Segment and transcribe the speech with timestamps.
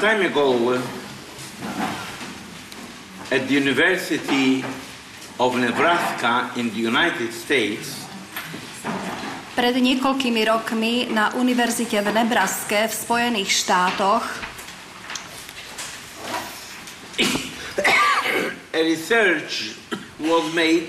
[0.00, 0.80] time ago,
[3.30, 4.64] at the University
[5.38, 8.00] of Nebraska in the United States,
[9.52, 14.24] Pred niekoľkými rokmi na univerzite v Nebraske v Spojených štátoch
[18.72, 19.76] a research
[20.16, 20.88] was made.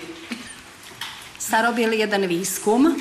[1.35, 2.95] sa robil jeden výskum,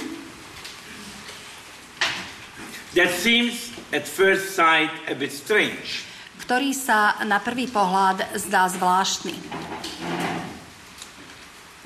[2.99, 6.11] that seems at first sight a bit strange.
[6.51, 9.39] ktorý sa na prvý pohľad zdá zvláštny.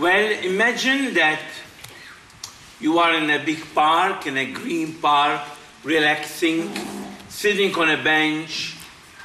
[0.00, 1.44] Well, imagine that
[2.80, 5.44] you are in a big park, in a green park,
[5.84, 6.72] relaxing,
[7.28, 8.74] sitting on a bench,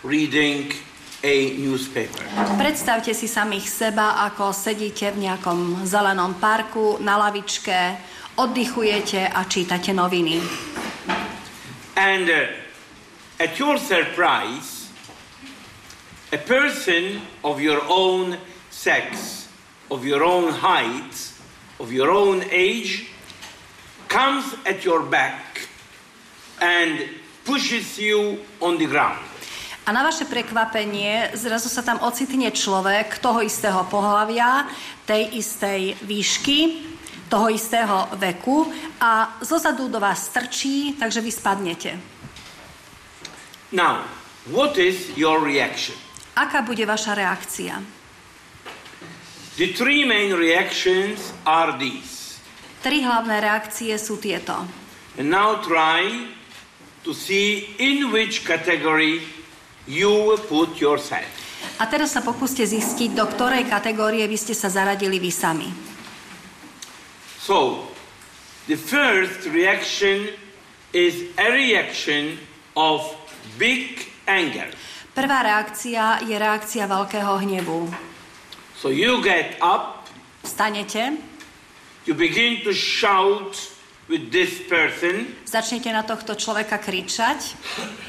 [0.04, 0.76] reading
[1.24, 2.28] a newspaper.
[2.60, 7.96] Predstavte si samých seba, ako sedíte v nejakom zelenom parku na lavičke,
[8.36, 10.44] oddychujete a čítate noviny.
[11.96, 12.69] And uh,
[13.40, 14.92] at your surprise,
[16.32, 18.38] a person of your own
[18.70, 19.48] sex,
[19.90, 21.16] of your own height,
[21.80, 23.08] of your own age,
[24.12, 25.70] comes at your back
[26.60, 27.08] and
[27.46, 29.24] pushes you on the ground.
[29.88, 34.70] A na vaše prekvapenie zrazu sa tam ocitne človek toho istého pohlavia,
[35.08, 36.60] tej istej výšky,
[37.26, 38.70] toho istého veku
[39.02, 42.19] a zozadu do vás strčí, takže vy spadnete.
[43.70, 44.10] Now,
[44.50, 45.94] what is your reaction?
[46.34, 47.78] Aká bude vaša reakcia?
[49.62, 52.40] The three main reactions are these.
[52.80, 54.56] Tri hlavné reakcie sú tieto.
[55.20, 56.32] And now try
[57.04, 59.20] to see in which category
[59.84, 61.28] you put yourself.
[61.78, 65.70] A teraz sa pokúste zistiť, do ktorej kategórie by ste sa zaradili vy sami.
[67.44, 67.86] So,
[68.72, 70.32] the first reaction
[70.96, 72.40] is a reaction
[72.80, 73.19] of
[73.58, 74.70] big anger.
[75.16, 77.90] Prvá reakcia je reakcia veľkého hnevu.
[78.80, 80.08] So you get up,
[80.46, 81.20] Vstanete,
[82.08, 83.58] you begin to shout
[84.08, 87.54] with this person, začnete na tohto človeka kričať,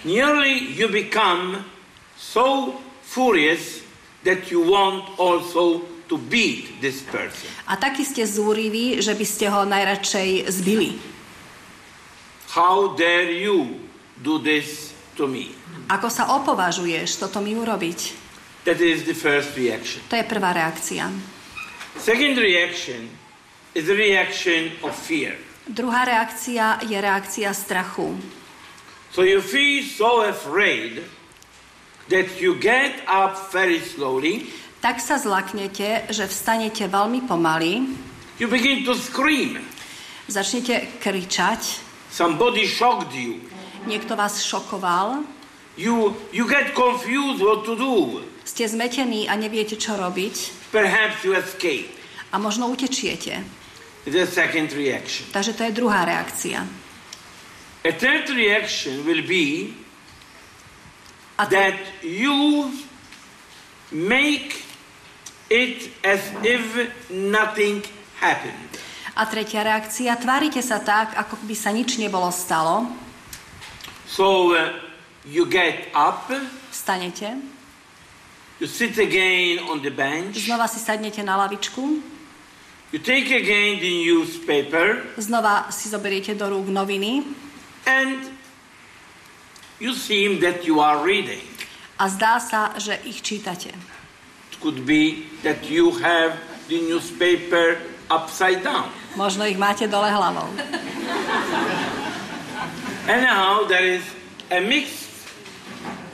[0.06, 1.66] nearly you become
[2.14, 3.82] so furious
[4.22, 7.50] that you want also to beat this person.
[7.66, 10.96] A taký ste zúriví, že by ste ho najradšej zbili.
[12.54, 13.82] How dare you
[14.22, 14.89] do this
[15.20, 15.52] to me?
[15.92, 18.16] Ako sa opovažuješ toto mi urobiť?
[18.64, 20.00] That is the first reaction.
[20.08, 21.12] To je prvá reakcia.
[22.00, 23.12] Second reaction
[23.76, 25.36] is the reaction of fear.
[25.68, 28.16] Druhá reakcia je reakcia strachu.
[29.12, 31.04] So you feel so afraid
[32.08, 34.48] that you get up very slowly,
[34.80, 37.84] Tak sa zlaknete, že vstanete veľmi pomaly,
[38.40, 39.60] you begin to scream.
[40.24, 43.38] začnete kričať, Somebody shocked you.
[43.86, 45.24] Niekto vás šokoval,
[45.78, 48.20] You, you get confused what to do.
[48.44, 51.88] ste zmetení a neviete, čo robiť Perhaps you escape.
[52.30, 53.40] a možno utečiete.
[54.04, 55.24] The second reaction.
[55.30, 56.66] Takže to je druhá reakcia.
[57.80, 59.72] A third reaction will be
[61.38, 62.68] A to, that you
[63.92, 64.60] make
[65.48, 66.62] it as if
[67.08, 67.80] nothing
[68.20, 68.68] happened.
[69.16, 72.88] a tretia reakcia, tvárite sa tak, ako by sa nič nebolo stalo,
[74.10, 74.74] So uh,
[75.24, 76.26] you get up,
[76.72, 77.40] vstanete,
[78.58, 82.02] you sit again on the bench, znova si sadnete na lavičku,
[82.90, 87.22] you take again the newspaper, znova si zoberiete do rúk noviny
[87.86, 88.34] and
[89.78, 91.46] you seem that you are reading.
[92.00, 93.70] a zdá sa, že ich čítate.
[94.50, 96.34] It could be that you have
[96.66, 97.76] the newspaper
[98.10, 98.88] upside down.
[99.14, 100.48] Možno ich máte dole hlavou.
[103.08, 104.04] Anyhow, there is
[104.50, 105.08] a mixed,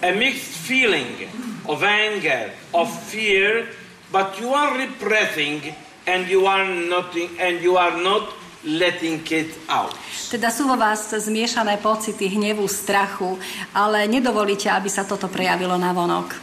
[0.02, 1.28] a mixed feeling
[1.66, 3.68] of anger, of fear,
[4.12, 5.74] but you are repressing
[6.06, 8.30] and you are not, and you are not
[8.65, 9.94] letting it out.
[10.30, 13.38] Teda sú vo vás zmiešané pocity hnevu, strachu,
[13.74, 16.34] ale nedovolíte, aby sa toto prejavilo na vonok.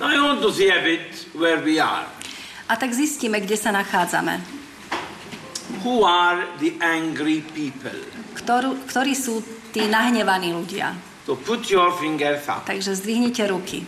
[0.00, 2.08] I want to see a bit where we are.
[2.68, 4.40] A tak zistíme, kde sa nachádzame.
[5.84, 8.11] Who are the angry people?
[8.32, 10.92] Ktorú, ktorí sú tí nahnevaní ľudia.
[11.24, 12.66] So put your fingers up.
[12.66, 13.86] Takže zdvihnite ruky.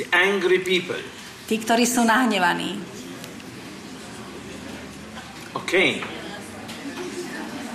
[0.00, 0.98] The angry people.
[1.44, 2.80] Tí, ktorí sú nahnevaní.
[5.54, 6.02] Okay.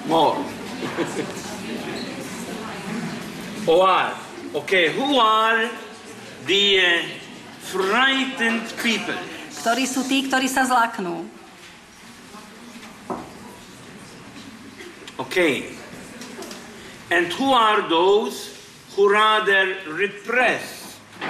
[0.09, 0.41] More.
[3.69, 4.11] who are?
[4.55, 5.69] Okay, who are
[6.49, 7.05] the uh,
[7.69, 9.13] frightened people?
[9.61, 11.29] Ktorí sú tí, ktorí sa zlaknú.
[15.21, 15.78] Okay.
[17.09, 18.53] And who are those
[18.95, 20.79] who rather repress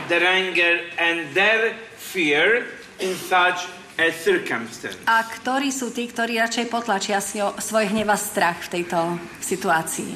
[0.08, 2.66] their anger, and their fear
[3.00, 3.68] in such
[4.00, 4.98] a circumstance.
[5.06, 10.12] a ktorí sú tí, ktorí radšej potlačia svoj hnev a strach v tejto situácii.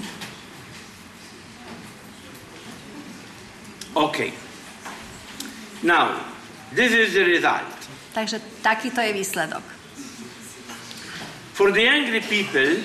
[3.94, 4.34] Okay.
[5.84, 6.18] Now,
[6.74, 7.70] this is the result.
[8.16, 9.66] Takže takýto je výsledok.
[11.54, 12.82] For the angry people,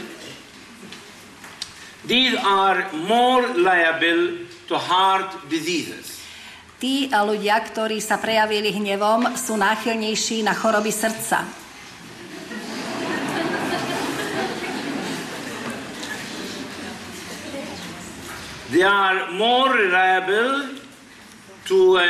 [2.09, 6.19] these are more liable to heart diseases.
[6.79, 11.43] Tí a ľudia, ktorí sa prejavili hnevom, sú náchylnejší na choroby srdca.
[18.69, 20.77] They are more reliable
[21.73, 22.05] to uh,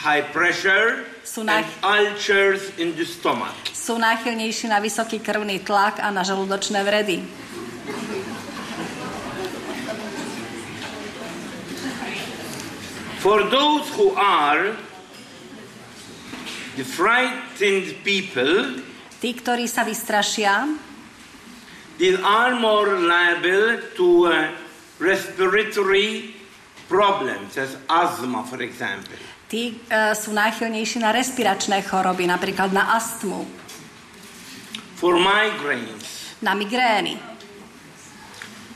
[0.00, 1.04] high pressure
[1.36, 3.54] and now- ulcers in the stomach.
[3.70, 7.22] Sú náchylnejší na vysoký krvný tlak a na žalúdočné vredy.
[13.22, 14.74] For those who are
[16.74, 18.82] the frightened people,
[19.22, 20.66] Tí, ktorí sa vystrašia,
[22.02, 24.50] These are more liable to uh,
[24.98, 26.34] respiratory
[26.90, 29.14] problems, as asthma, for example.
[29.46, 33.44] tí e, sú náchylnejší na respiračné choroby, napríklad na astmu,
[34.96, 37.20] for migraines, na migrény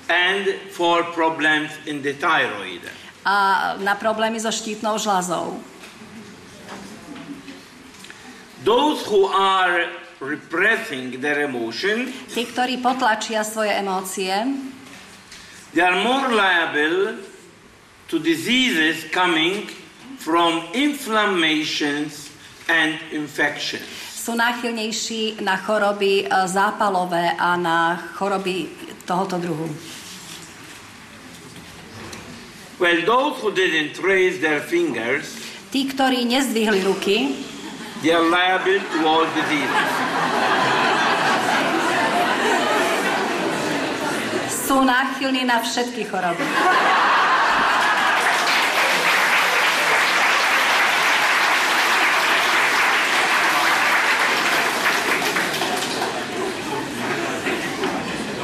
[0.06, 2.84] and for problems in the thyroid.
[3.26, 3.37] A
[3.82, 5.58] na problémy so štítnou žľazou.
[8.62, 9.90] Those who are
[10.23, 14.31] repressing their emotion, Tí, ktorí potlačia svoje emócie,
[15.75, 17.19] they are more liable
[18.06, 19.67] to diseases coming
[20.23, 22.31] from inflammations
[22.70, 24.06] and infections.
[24.26, 28.67] sú náchylnejší na choroby e, zápalové a na choroby
[29.06, 29.70] tohoto druhu.
[32.78, 35.25] Well, those who didn't raise their fingers,
[35.73, 37.34] Tí, ktorí nezdvihli ruky,
[38.05, 39.88] they are liable to all diseases.
[44.67, 46.43] sú náchylní na všetky choroby.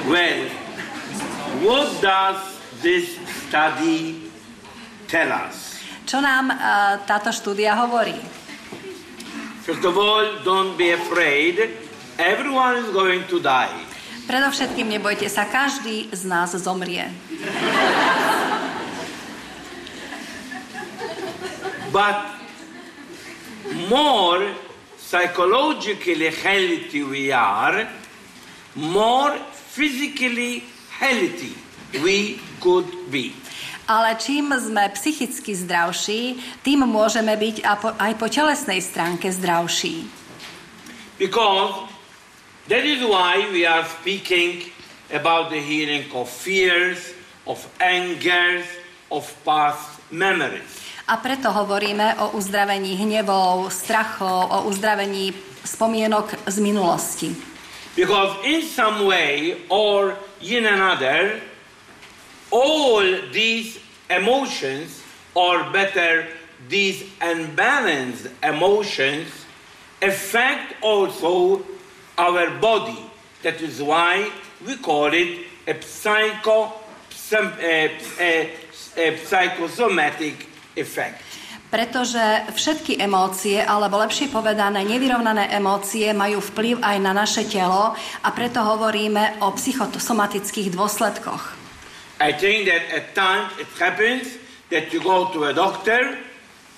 [0.08, 0.49] Well,
[1.62, 2.37] what does
[2.82, 3.19] this
[3.49, 4.21] study
[5.12, 5.76] tell us?
[6.08, 6.56] Čo nám e,
[7.04, 8.16] táto štúdia hovorí?
[9.62, 11.60] First of all, don't be afraid.
[12.18, 13.70] Everyone is going to die.
[14.26, 17.06] Predovšetkým nebojte sa, každý z nás zomrie.
[21.92, 22.40] But
[23.86, 24.40] more
[24.96, 27.84] psychologically healthy we are,
[28.74, 31.52] more physically healthy
[32.00, 33.41] we could be.
[33.92, 37.60] Ale čím sme psychicky zdravší, tým môžeme byť
[38.00, 40.08] aj po telesnej stránke zdravší.
[41.20, 41.92] Because
[42.72, 44.72] that is why we are speaking
[45.12, 47.12] about the healing of fears,
[47.44, 48.64] of angers,
[49.12, 50.64] of past memories.
[51.04, 55.36] A preto hovoríme o uzdravení hnevov, strachov, o uzdravení
[55.69, 57.28] spomienok z minulosti.
[57.93, 61.44] Because in some way or in another,
[62.48, 63.05] all
[63.36, 63.81] these
[64.19, 65.00] emotions,
[65.34, 66.28] or better,
[66.69, 69.28] these unbalanced emotions,
[70.02, 71.62] affect also
[72.19, 72.98] our body.
[73.42, 74.31] That is why
[74.66, 76.72] we call it a psycho,
[77.32, 77.90] a,
[78.20, 78.31] a,
[78.96, 81.22] a psychosomatic effect.
[81.72, 88.28] Pretože všetky emócie, alebo lepšie povedané, nevyrovnané emócie majú vplyv aj na naše telo a
[88.36, 91.61] preto hovoríme o psychosomatických dôsledkoch.
[92.22, 94.38] I think that at times it happens
[94.70, 96.22] that you go to a doctor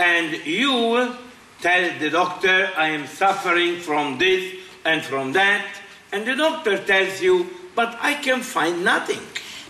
[0.01, 1.13] and you
[1.61, 4.57] tell the doctor, I am suffering from this
[4.89, 5.69] and from that,
[6.17, 7.45] and the doctor tells you,
[7.77, 9.21] but I can find nothing.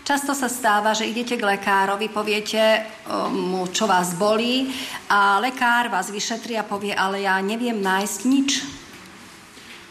[0.07, 2.87] Často sa stáva, že idete k lekárovi, poviete
[3.35, 4.71] mu, čo vás bolí
[5.11, 8.63] a lekár vás vyšetrí a povie, ale ja neviem nájsť nič.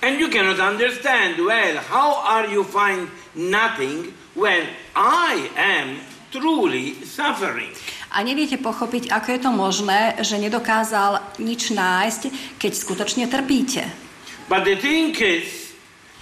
[0.01, 7.71] And you cannot understand, well, how are you find nothing when I am truly suffering?
[8.15, 12.23] A neviete pochopiť, ako je to možné, že nedokázal nič nájsť,
[12.59, 13.91] keď skutočne trpíte.
[14.47, 15.75] But the thing is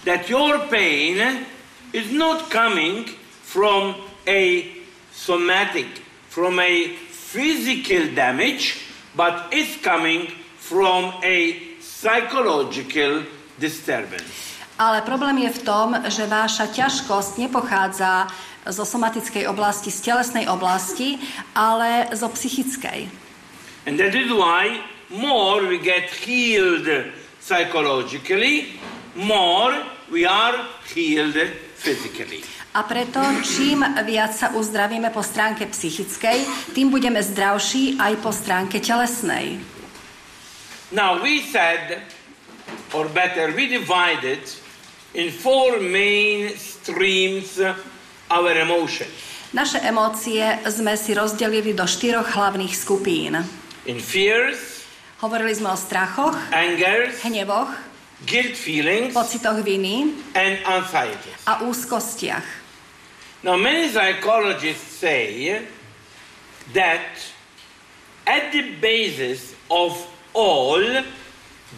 [0.08, 1.44] that your pain
[1.92, 3.08] is not coming
[3.44, 4.72] from a
[5.12, 6.00] somatic,
[6.32, 8.80] from a physical damage,
[9.16, 13.24] but is coming from a psychological
[13.60, 14.51] disturbance.
[14.82, 18.26] Ale problém je v tom, že váša ťažkosť nepochádza
[18.66, 21.22] zo somatickej oblasti, z telesnej oblasti,
[21.54, 23.06] ale zo psychickej.
[23.86, 28.74] And that is why more we get healed psychologically,
[29.14, 31.38] more we are healed
[31.78, 32.42] physically.
[32.74, 36.42] A preto, čím viac sa uzdravíme po stránke psychickej,
[36.74, 39.62] tým budeme zdravší aj po stránke telesnej.
[40.90, 42.02] Now we said,
[42.90, 44.42] or better, we divided
[45.14, 47.60] in four main streams
[48.28, 49.12] our emotions.
[49.52, 53.36] Naše emócie sme si rozdelili do štyroch hlavných skupín.
[53.84, 54.80] In fears,
[55.22, 57.70] Hovorili sme o strachoch, angers, hnevoch,
[58.26, 61.38] guilt feelings, pocitoch viny and anxieties.
[61.46, 62.42] a úzkostiach.
[63.46, 65.62] Now, many psychologists say
[66.74, 67.06] that
[68.26, 69.94] at the basis of
[70.34, 70.82] all,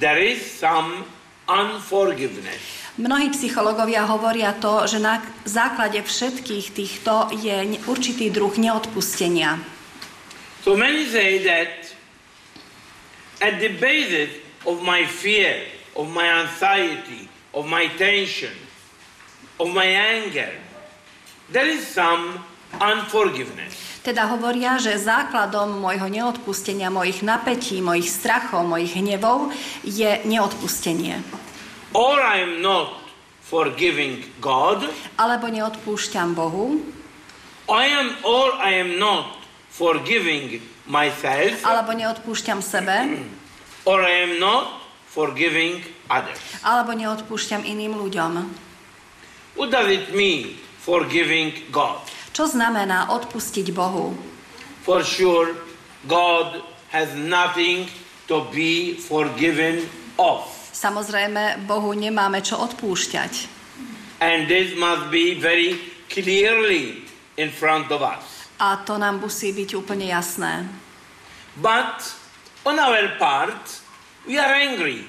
[0.01, 1.05] there is some
[1.45, 2.84] unforgiveness.
[2.95, 9.59] Mnohí psychológovia hovoria to, že na základe všetkých týchto je určitý druh neodpustenia.
[10.63, 11.91] So many say that
[13.43, 14.31] at the basis
[14.63, 15.67] of my fear,
[15.99, 18.55] of my anxiety, of my tension,
[19.59, 20.55] of my anger,
[21.51, 22.39] there is some
[22.79, 23.75] unforgiveness.
[24.07, 29.51] Teda hovoria, že základom môjho neodpustenia, mojich napätí, mojich strachov, mojich hnevov
[29.83, 31.43] je neodpustenie.
[31.95, 32.91] Or I'm not
[33.41, 34.83] forgiving God,
[35.15, 36.83] Alebo neodpúšťam Bohu,
[37.71, 39.39] I am or I am not
[39.71, 43.15] forgiving myself, alebo neodpúšťam sebe,
[43.89, 46.37] or I am not forgiving others.
[46.67, 48.51] alebo neodpúšťam iným ľuďom.
[49.55, 52.03] What does it mean, forgiving God?
[52.35, 54.19] Čo znamená odpustiť Bohu?
[54.83, 55.55] For sure,
[56.11, 56.59] God
[56.91, 57.87] has nothing
[58.27, 59.87] to be forgiven
[60.19, 60.64] of.
[60.85, 63.49] Samozrejme, Bohu nemáme čo odpúšťať.
[64.21, 65.81] And this must be very
[66.13, 67.09] clearly
[67.41, 68.53] in front of us.
[68.61, 70.69] A to nám musí byť úplne jasné.
[71.57, 72.05] But
[72.69, 73.81] on our part,
[74.29, 75.09] we are angry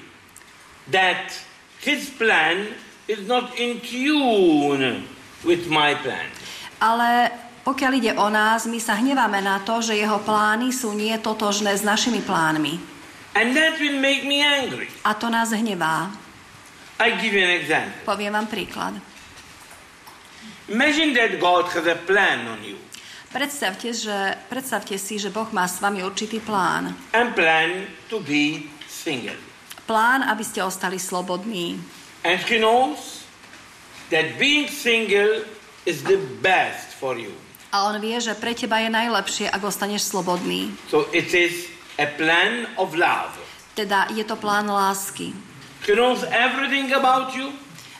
[0.88, 1.36] that
[1.84, 2.72] His plan
[3.04, 5.04] is not in tune
[5.44, 6.24] with my plan.
[6.80, 7.28] Ale
[7.68, 11.76] pokiaľ ide o nás, my sa hneváme na to, že jeho plány sú nie totožné
[11.76, 12.95] s našimi plánmi.
[13.36, 14.88] And that will make me angry.
[15.04, 16.08] A to nás hnevá.
[16.96, 17.92] I give you an example.
[18.08, 18.96] Poviem vám príklad.
[20.72, 22.80] Imagine that God has a plan on you,
[23.30, 26.96] Predstavte, že, predstavte si, že Boh má s vami určitý plán.
[27.12, 29.36] and plan to be single.
[29.84, 31.76] Plán, aby ste ostali slobodní.
[32.24, 33.28] And He knows
[34.08, 35.44] that being single
[35.84, 37.30] is the best for you.
[37.76, 40.72] A on vie, že pre teba je najlepšie, ak ostaneš slobodný.
[40.88, 43.32] So it is a plan of love.
[43.74, 45.32] Teda je to plán lásky.
[45.86, 47.52] He knows everything about you.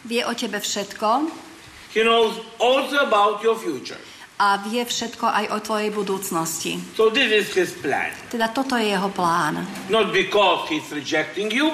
[0.05, 1.29] Vie o tebe všetko
[1.97, 3.99] He knows also about your future.
[4.37, 6.77] a vie všetko aj o tvojej budúcnosti.
[6.93, 8.13] So this is His plan.
[8.29, 9.65] Teda toto je jeho plán.
[9.89, 11.73] Not because He's rejecting you,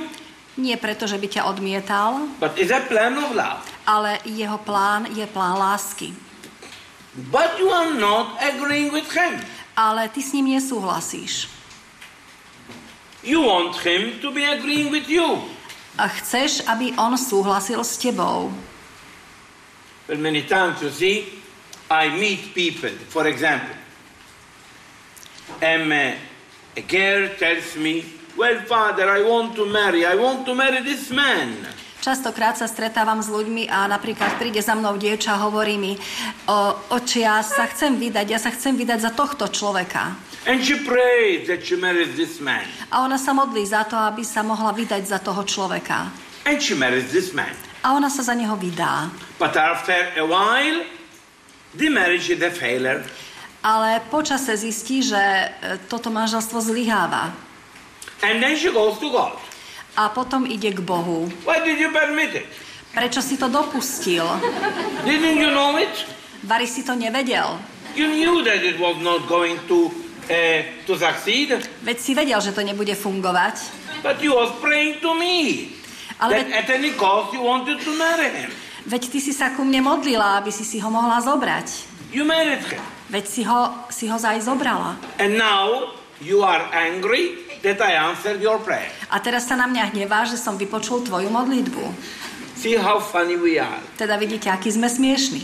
[0.53, 3.65] Nie preto, že by ťa odmietal, but it's a plan of love.
[3.89, 6.13] ale jeho plán je plán lásky.
[7.33, 9.41] But you are not agreeing with Him.
[9.77, 11.49] Ale ty s ním nesúhlasíš.
[13.23, 15.39] You want Him to be agreeing with you.
[15.99, 18.51] A chceš, aby on súhlasil s tebou.
[20.09, 21.29] Well, many times you see,
[21.87, 23.77] I meet people, for example,
[25.61, 26.19] and uh,
[26.75, 28.03] a girl tells me,
[28.37, 31.69] Well, father, I want to marry, I want to marry this man.
[32.03, 35.95] Častokrát sa stretávam s ľuďmi a napríklad príde za mnou dievča a hovorí mi,
[36.51, 40.19] o, oči, ja sa chcem vydať, ja sa chcem vydať za tohto človeka.
[40.43, 42.67] And she prays that she marries this man.
[42.91, 46.11] A ona sa modlí za to, aby sa mohla vydať za toho človeka.
[46.43, 47.55] And she marries this man.
[47.87, 49.07] A ona sa za neho vydá.
[49.39, 50.83] But after a while,
[51.79, 53.07] the marriage is a failure.
[53.63, 57.31] Ale počase zistí, že e, toto manželstvo zlyháva.
[58.27, 59.39] And then she goes to God.
[59.97, 61.29] A potom ide k Bohu.
[61.45, 62.49] Why did you permit it?
[62.93, 64.25] Prečo si to dopustil?
[65.05, 65.93] Didn't you know it?
[66.45, 67.61] Vary si to nevedel.
[67.93, 69.93] You knew that it was not going to,
[70.29, 71.57] uh, to succeed.
[71.85, 73.61] Veď si vedel, že to nebude fungovať.
[74.01, 75.69] But you was praying to me.
[76.21, 78.51] Ale that veď, at any cost you wanted to marry him.
[78.89, 81.69] veď ty si sa ku mne modlila, aby si si ho mohla zobrať.
[82.13, 82.81] You married him.
[83.13, 84.97] Veď si ho, si ho aj zobrala.
[85.21, 88.91] And now you are angry that I answered your prayer.
[89.11, 91.85] A teraz sa na mňa hnevá, že som vypočul tvoju modlitbu.
[92.57, 93.83] See how funny we are.
[93.99, 95.43] Teda vidíte, aký sme smiešní.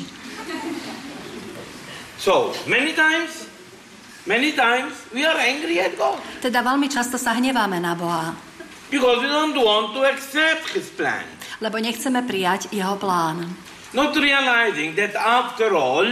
[2.18, 3.46] So, many times,
[4.26, 8.34] many times we are angry at God Teda veľmi často sa hneváme na Boha,
[8.90, 11.22] because we don't want to accept his plan.
[11.58, 13.46] lebo nechceme prijať jeho plán.
[13.94, 16.06] Not realizing that after all,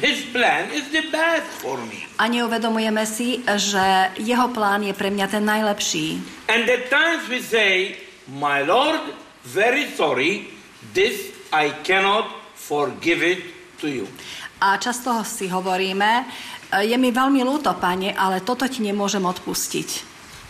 [0.00, 2.08] His plan is the best for me.
[2.18, 6.18] A neuvedomujeme si, že jeho plán je pre mňa ten najlepší.
[6.48, 10.48] And at times we say, My Lord, very sorry,
[10.92, 13.40] this I cannot forgive it
[13.80, 14.04] to you.
[14.60, 16.26] A často si hovoríme,
[16.82, 19.88] je mi veľmi ľúto, pane, ale toto ti nemôžem odpustiť.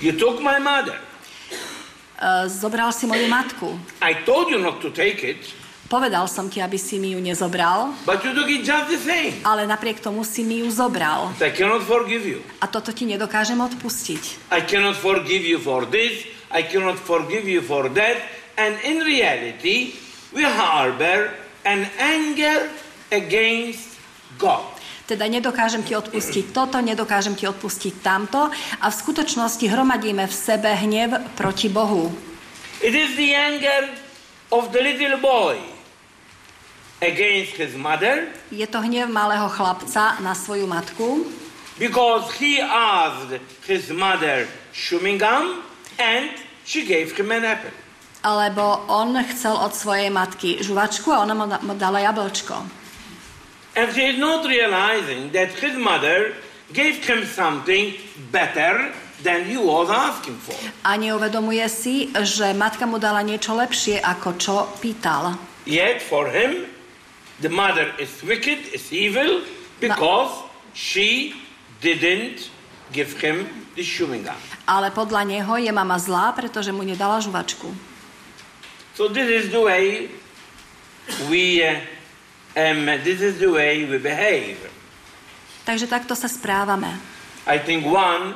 [0.02, 0.96] You took my mother.
[0.98, 3.78] E, Zobral si moju matku.
[4.02, 5.38] I told you not to take it,
[5.88, 9.40] Povedal som ti, aby si mi ju nezobral, but you took it just the same.
[9.40, 11.32] ale napriek tomu si mi ju zobral.
[11.40, 12.44] I cannot forgive you.
[12.60, 14.52] A toto ti nedokážem odpustiť.
[14.52, 16.28] I cannot forgive you for this.
[16.52, 18.20] I cannot forgive you for that.
[18.60, 19.96] And in reality,
[20.36, 21.32] we harbor
[21.64, 22.68] an anger
[23.08, 23.96] against
[24.36, 24.68] God.
[25.08, 30.68] Teda nedokážem ti odpustiť toto, nedokážem ti odpustiť tamto a v skutočnosti hromadíme v sebe
[30.68, 32.12] hnev proti Bohu.
[32.84, 33.88] It is the anger
[34.52, 35.77] of the little boy
[37.00, 41.26] against his mother Je to hnev malého chlapca na svoju matku,
[41.78, 45.62] because he asked his mother chewing gum
[45.98, 46.30] and
[46.66, 47.70] she gave him an apple.
[48.24, 52.66] lebo on chcel od svojej matky žuvačku a ona mu dala jablčko.
[53.78, 56.34] And he is not realizing that his mother
[56.74, 57.94] gave him something
[58.34, 58.90] better
[59.22, 60.58] than he was asking for.
[60.82, 65.38] A neuvedomuje si, že matka mu dala niečo lepšie, ako čo pýtal.
[65.62, 66.66] Yet for him,
[67.40, 69.42] the mother is wicked, is evil,
[69.80, 70.32] because
[70.74, 71.34] she
[71.80, 72.50] didn't
[72.92, 74.38] give him the chewing gum.
[74.66, 77.70] Ale podľa neho je mama zlá, pretože mu nedala žuvačku.
[78.98, 80.10] So this is the way
[81.30, 81.62] we,
[82.58, 84.58] um, this is the way we behave.
[85.62, 86.98] Takže takto sa správame.
[87.46, 88.34] I think one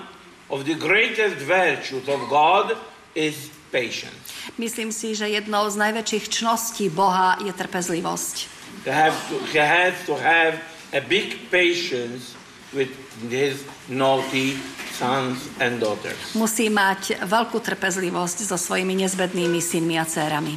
[0.52, 2.76] of the greatest virtues of God
[3.16, 4.14] is patience.
[4.60, 8.61] Myslím si, že jednou z najväčších čností Boha je trpezlivosť.
[8.82, 10.58] He, have to, he has to have
[10.90, 12.34] a big patience
[12.74, 12.90] with
[13.30, 14.58] his naughty
[14.98, 16.18] sons and daughters.
[16.34, 20.54] Musí mať veľkú trpezlivosť so svojimi nezbednými synmi a dcérami.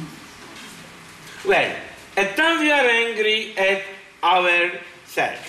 [1.46, 1.72] Well,
[2.18, 3.86] at times we are angry at
[4.24, 5.46] ourselves.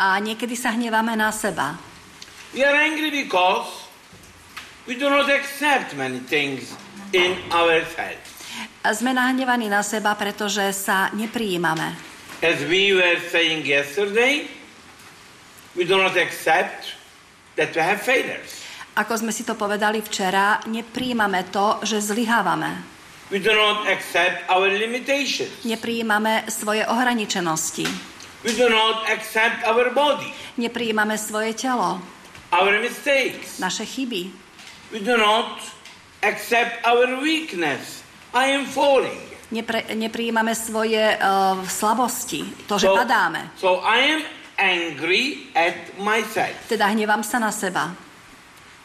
[0.00, 1.76] A niekedy sa hneváme na seba.
[2.54, 3.90] We are angry because
[4.86, 6.72] we do not accept many things
[7.12, 8.26] in ourselves.
[8.80, 12.09] Sme nahnevaní na seba, pretože sa neprijímame.
[12.40, 14.48] As we were saying yesterday,
[15.76, 16.96] we do not accept
[17.56, 18.64] that we have failures.
[18.96, 22.80] Ako sme si to povedali včera, nepríjmame to, že zlyhávame.
[23.30, 25.52] We do not accept our limitations.
[25.62, 27.86] Nepríjmame svoje ohraničenosti.
[28.42, 32.00] We do not accept our body, Nepríjmame svoje telo,
[32.50, 33.60] our mistakes.
[33.60, 34.32] naše chyby.
[34.90, 35.60] We do not
[36.24, 38.00] accept our weakness.
[38.34, 39.29] I am falling.
[39.50, 43.50] Nepre, nepríjmame svoje uh, slabosti, to, že padáme.
[43.58, 44.20] so I am
[44.54, 46.54] angry at myself.
[46.70, 47.90] Teda hnevám sa na seba.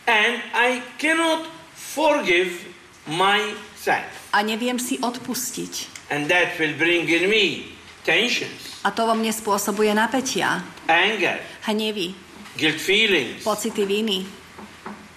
[0.09, 2.65] And I cannot forgive
[3.05, 4.09] myself.
[4.33, 5.73] A neviem si odpustiť.
[6.09, 7.73] And that will bring in me
[8.05, 12.13] tensions, A to vo mne spôsobuje napätia, anger, hnevy,
[12.53, 14.29] guilt feelings, pocity viny,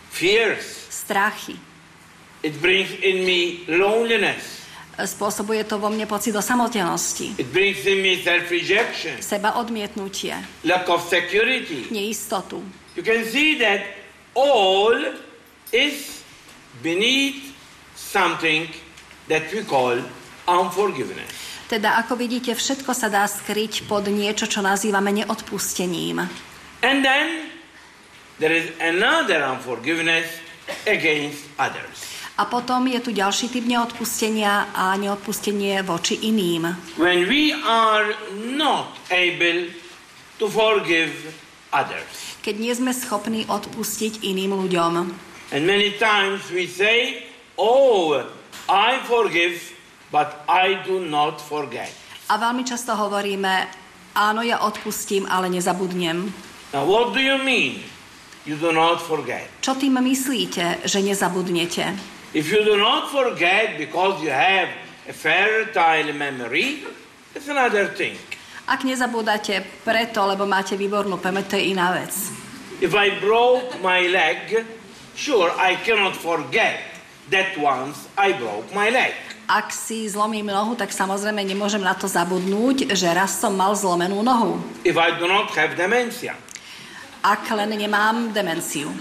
[0.09, 0.89] fears.
[0.89, 1.61] strachy.
[2.41, 4.58] It brings in me loneliness.
[4.99, 10.35] Spôsobuje to vo mne pocit osamotenosti, It brings in me self-rejection, seba odmietnutie,
[10.67, 11.87] lack of security.
[11.95, 12.59] neistotu.
[12.99, 13.87] You can see that
[14.35, 14.99] all
[15.71, 16.19] is
[16.83, 17.55] beneath
[17.95, 18.67] something
[19.31, 20.03] that we call
[20.51, 21.31] unforgiveness.
[21.69, 26.25] Teda, ako vidíte, všetko sa dá skryť pod niečo, čo nazývame neodpustením.
[26.81, 27.53] And then
[28.41, 30.27] there is another unforgiveness
[30.89, 32.08] against others.
[32.39, 36.71] A potom je tu ďalší typ neodpustenia a neodpustenie voči iným.
[36.95, 38.15] When we are
[38.55, 39.75] not able
[40.39, 41.35] to forgive
[41.75, 42.39] others.
[42.47, 45.11] Keď nie sme schopní odpustiť iným ľuďom.
[45.51, 47.27] And many times we say,
[47.59, 48.23] Oh,
[48.71, 49.75] I forgive,
[50.15, 51.91] but I do not forget.
[52.31, 53.67] A veľmi často hovoríme,
[54.15, 56.31] áno, ja odpustím, ale nezabudnem.
[56.71, 57.83] Now, what do you mean?
[58.47, 59.51] You do not forget.
[59.59, 62.18] Čo tým myslíte, že nezabudnete?
[62.37, 64.69] If you do not forget because you have
[65.09, 66.85] a fertile memory,
[67.33, 68.21] it's another thing.
[68.69, 72.13] Ak nezabúdate preto, lebo máte výbornú pamäť, to je iná vec.
[72.85, 74.61] If I broke my leg,
[75.17, 76.85] sure, I cannot forget
[77.33, 79.17] that once I broke my leg.
[79.49, 84.21] Ak si zlomím nohu, tak samozrejme nemôžem na to zabudnúť, že raz som mal zlomenú
[84.21, 84.61] nohu.
[84.85, 86.37] If I do not have dementia.
[87.25, 88.93] Ak len nemám demenciu.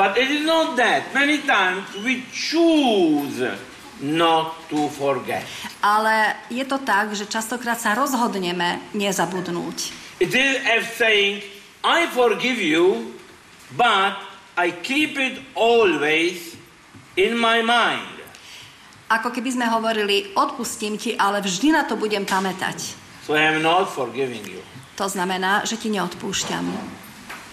[0.00, 1.12] But it is not that.
[1.12, 3.36] Many times we choose
[4.00, 5.44] not to forget.
[5.84, 9.92] Ale je to tak, že častokrát sa rozhodneme nezabudnúť.
[10.24, 11.44] It is as saying,
[11.84, 13.12] I forgive you,
[13.76, 14.16] but
[14.56, 16.56] I keep it always
[17.20, 18.24] in my mind.
[19.12, 22.96] Ako keby sme hovorili, odpustím ti, ale vždy na to budem pamätať.
[23.28, 24.64] So I am not forgiving you.
[24.96, 26.64] To znamená, že ti neodpúšťam.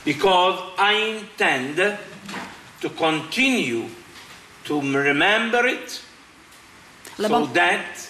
[0.07, 1.75] Because I intend
[2.81, 3.89] to continue
[4.65, 6.01] to remember it
[7.17, 8.09] so that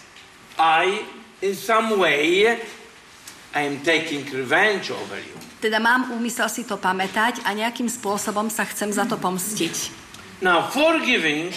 [0.58, 1.06] I,
[1.42, 2.60] in some way,
[3.54, 5.38] I am taking revenge over you.
[5.58, 10.06] teda mám úmysel si to pamätať a nejakým spôsobom sa chcem za to pomstiť.
[10.46, 11.50] Now, forgiving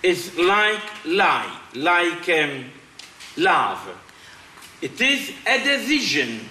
[0.00, 2.72] is like lie, like um,
[3.36, 3.84] love.
[4.80, 6.48] It is a decision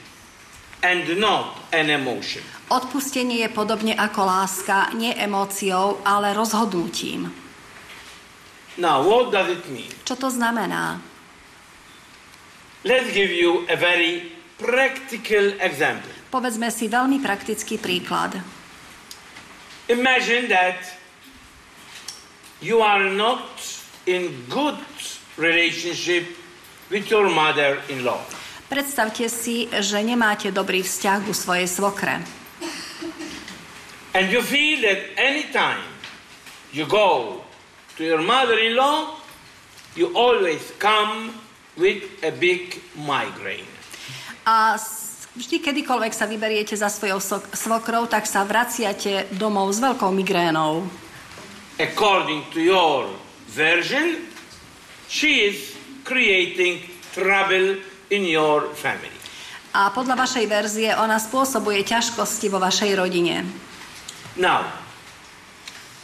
[0.86, 2.46] and not an emotion.
[2.68, 7.32] Odpustenie je podobne ako láska, nie emóciou, ale rozhodnutím.
[8.76, 9.88] Now, what does it mean?
[10.04, 11.00] Čo to znamená?
[12.84, 16.12] Let's give you a very practical example.
[16.28, 18.36] Povedzme si veľmi praktický príklad.
[19.88, 20.78] Imagine that
[22.60, 23.48] you are not
[24.04, 24.76] in good
[25.40, 26.28] relationship
[26.92, 28.20] with your mother-in-law.
[28.68, 32.20] Predstavte si, že nemáte dobrý vzťah ku svojej svokre.
[34.18, 35.86] And you feel that anytime
[36.74, 37.46] you go
[37.98, 39.14] to your mother-in-law,
[39.94, 41.38] you always come
[41.78, 43.70] with a big migraine.
[44.50, 44.74] A
[45.38, 50.90] vždy, kedykoľvek sa vyberiete za svojou sok- svokrou, tak sa vraciate domov s veľkou migrénou.
[51.78, 53.06] According to your
[53.54, 54.26] version,
[55.06, 56.82] she is creating
[57.14, 57.78] trouble
[58.10, 59.14] in your family.
[59.78, 63.67] A podľa vašej verzie ona spôsobuje ťažkosti vo vašej rodine.
[64.38, 64.70] Now,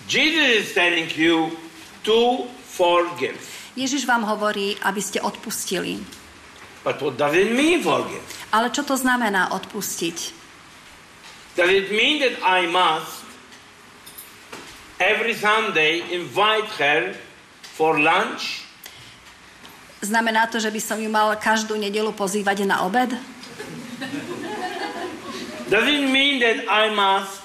[0.10, 1.54] Jesus is telling you
[2.02, 3.38] to forgive.
[3.78, 6.02] Ježiš vám hovorí, aby ste odpustili.
[6.82, 8.26] But what does it mean, forgive?
[8.50, 10.18] Ale čo to znamená odpustiť?
[11.54, 13.22] Does it mean that I must
[14.98, 17.14] every Sunday invite her
[17.62, 18.66] for lunch?
[20.02, 23.14] Znamená to, že by som ju mal každú nedelu pozývať na obed?
[25.70, 27.43] Does it mean that I must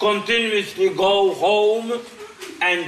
[0.00, 2.00] continuously go home
[2.64, 2.80] and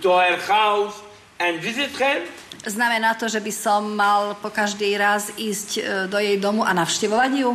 [0.00, 1.04] to her house
[1.38, 2.24] and visit her?
[2.66, 5.80] Znamená to, že by som mal po každý raz ísť e,
[6.10, 7.54] do jej domu a navštevovať ju?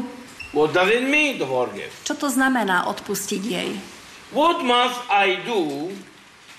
[0.56, 1.91] What does it mean to forgive?
[2.08, 3.69] Čo to znamená odpustiť jej?
[4.32, 5.91] What must I do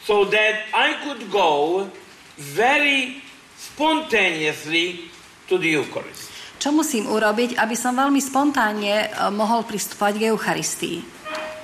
[0.04, 1.86] so that I could go
[2.36, 3.24] very
[3.56, 5.08] spontaneously
[5.48, 6.30] to the Eucharist?
[6.60, 10.98] Čo musím urobiť, aby som veľmi spontánne e, mohol pristupovať k Eucharistii?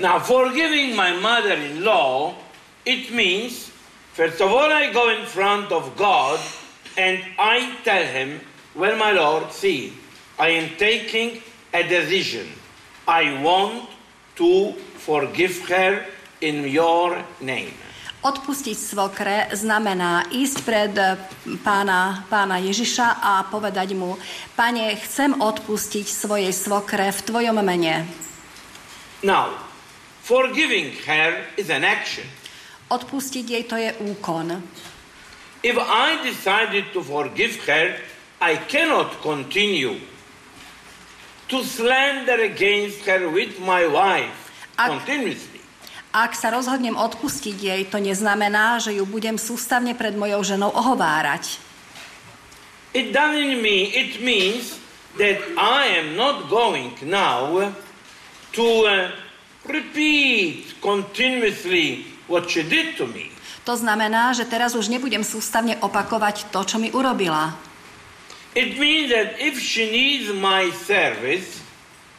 [0.00, 2.32] Now, forgiving my mother-in-law,
[2.88, 3.68] it means,
[4.16, 6.40] first of all, I go in front of God
[6.96, 8.40] and I tell him,
[8.74, 9.92] well, my Lord, see,
[10.38, 11.44] I am taking
[11.76, 12.48] a decision.
[13.04, 13.92] I want
[14.40, 16.08] to forgive her
[16.40, 17.76] in your name.
[18.24, 21.16] Odpustiť svokre znamená ísť pred e,
[21.64, 24.20] pána, pána Ježiša a povedať mu,
[24.56, 28.04] pane, chcem odpustiť svojej svokre v tvojom mene.
[29.24, 29.69] Now,
[30.30, 32.22] forgiving her is an action.
[32.86, 34.62] Odpustiť jej to je úkon.
[35.66, 37.98] If I decided to forgive her,
[38.38, 39.98] I cannot continue
[41.50, 45.58] to slander against her with my wife Ak- continuously.
[46.14, 51.58] Ak sa rozhodnem odpustiť jej, to neznamená, že ju budem sústavne pred mojou ženou ohovárať.
[52.90, 54.78] It doesn't mean, it means
[55.14, 57.70] that I am not going now
[58.58, 59.14] to uh,
[59.70, 63.30] repeat continuously what she did to me.
[63.68, 67.54] To znamená, že teraz už nebudem sústavne opakovať to, čo mi urobila.
[68.56, 71.62] It means that if she needs my service,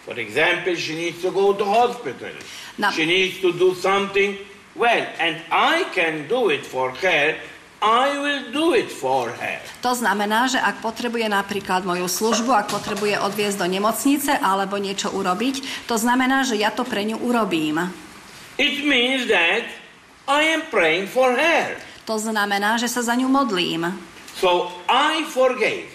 [0.07, 2.31] for example, she needs to go to hospital,
[2.79, 4.39] Now- she needs to do something,
[4.75, 7.35] well, and I can do it for her,
[7.81, 9.57] I will do it for her.
[9.81, 15.09] To znamená, že ak potrebuje napríklad moju službu, ak potrebuje odviezť do nemocnice alebo niečo
[15.09, 17.89] urobiť, to znamená, že ja to pre ňu urobím.
[18.61, 19.65] It means that
[20.29, 21.73] I am praying for her.
[22.05, 23.89] To znamená, že sa za ňu modlím.
[24.37, 25.89] So I forgave.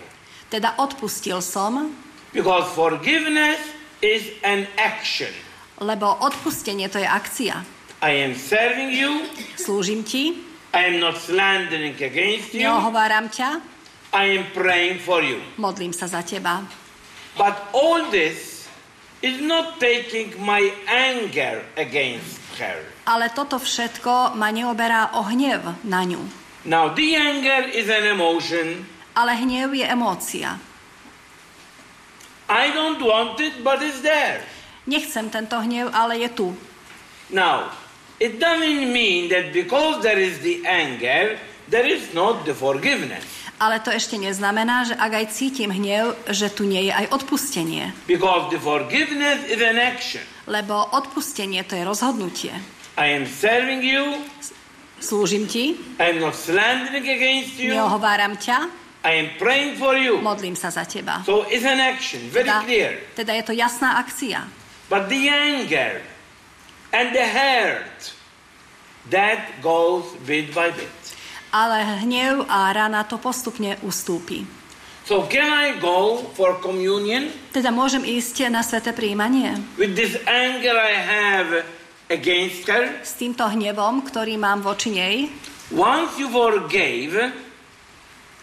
[0.51, 1.95] Teda odpustil som,
[2.35, 3.63] Because forgiveness
[4.03, 5.31] is an action.
[5.79, 7.63] lebo odpustenie to je akcia.
[8.03, 9.23] I am serving you,
[9.57, 13.61] Slúžim ti, I am not slandering against you, neohováram ťa,
[14.13, 15.41] I am praying for you.
[15.59, 16.65] modlím sa za teba.
[17.37, 18.69] But all this
[19.23, 22.81] is not taking my anger against her.
[23.05, 26.21] Ale toto všetko ma neoberá o hnev na ňu.
[26.67, 28.85] Now, the anger is an emotion,
[29.17, 30.61] Ale hnev je emócia.
[32.49, 34.45] I don't want it, but it's there.
[34.87, 36.49] Nechcem tento hnev, ale je tu.
[37.33, 37.73] Now,
[38.21, 41.37] it doesn't mean that because there is the anger,
[41.69, 43.25] there is not the forgiveness.
[43.57, 47.89] Ale to ešte neznamená, že ak aj cítim hnev, že tu nie je aj odpustenie.
[48.05, 50.21] Because the forgiveness is an action.
[50.45, 52.53] Lebo odpustenie to je rozhodnutie.
[53.01, 54.21] I am serving you,
[54.97, 58.65] Slúžim ti, I am not slandering against you, neohováram ťa,
[59.05, 60.25] I am praying for you.
[60.25, 61.21] modlím sa za teba.
[61.29, 62.91] So it's an action, very Teda, clear.
[63.13, 64.49] teda je to jasná akcia.
[64.89, 66.01] But the anger
[66.93, 68.15] and the hurt,
[69.11, 70.91] that goes bit by bit.
[71.55, 74.45] Ale hnev a rana to postupne ustúpi.
[75.07, 80.75] So can I go for communion Teda môžem ísť na sveté príjmanie with this anger
[80.75, 81.51] I have
[82.11, 82.91] against her?
[83.07, 85.31] s týmto hnevom, ktorý mám voči nej.
[85.71, 87.31] Once you forgave,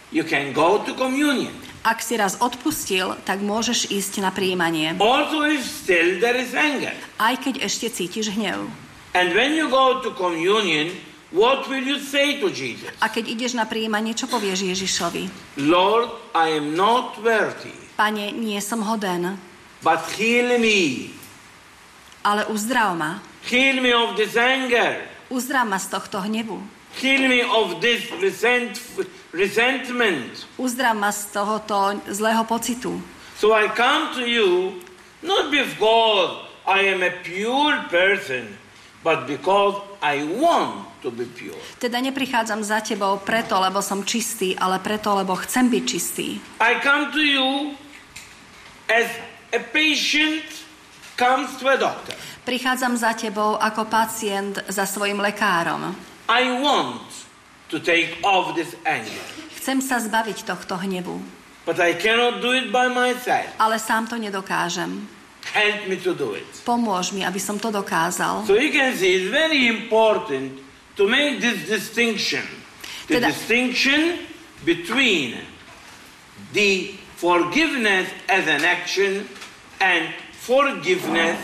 [0.08, 1.52] you can go to communion.
[1.84, 4.96] Ak si raz odpustil, tak môžeš ísť na príjmanie.
[4.96, 6.96] Also, if still there is anger.
[7.20, 8.64] Aj keď ešte cítiš hnev.
[9.12, 10.96] And when you go to communion,
[11.28, 12.88] what will you say to Jesus?
[13.04, 15.28] A keď ideš na príjmanie, čo povieš Ježišovi?
[15.60, 19.36] Lord, I am not worthy, Pane, nie som hoden,
[19.84, 21.12] but heal me.
[22.24, 23.20] ale uzdrav ma.
[23.44, 25.04] Heal me of this anger.
[25.28, 26.58] Uzdrav ma z tohto hnevu.
[26.96, 28.80] Heal me of this resent,
[29.34, 30.46] resentment.
[30.56, 33.02] Uzdrav ma z tohoto zlého pocitu.
[33.36, 34.78] So I come to you
[35.26, 38.56] not because I am a pure person,
[39.02, 41.58] but because I want to be pure.
[41.82, 46.40] Teda neprichádzam za tebou preto, lebo som čistý, ale preto, lebo chcem byť čistý.
[46.62, 47.76] I come to you
[48.88, 49.10] as
[49.52, 50.46] a patient
[51.18, 52.14] comes to a doctor.
[52.44, 55.96] Prichádzam za tebou ako pacient za svojim lekárom.
[56.28, 57.13] I want
[57.70, 59.24] to take off this anger,
[59.56, 61.16] Chcem sa zbaviť tohto hnevu,
[61.64, 63.48] but I cannot do it by myself.
[63.56, 65.08] ale sám to nedokážem.
[65.52, 66.44] Help me to do it.
[66.64, 68.44] Pomôž mi, aby som to dokázal.
[68.48, 70.56] So you can see it's very important
[70.96, 72.44] to make this distinction.
[73.08, 74.24] The Teda- distinction
[74.64, 75.36] between
[76.56, 79.28] the forgiveness as an action
[79.80, 81.36] and forgiveness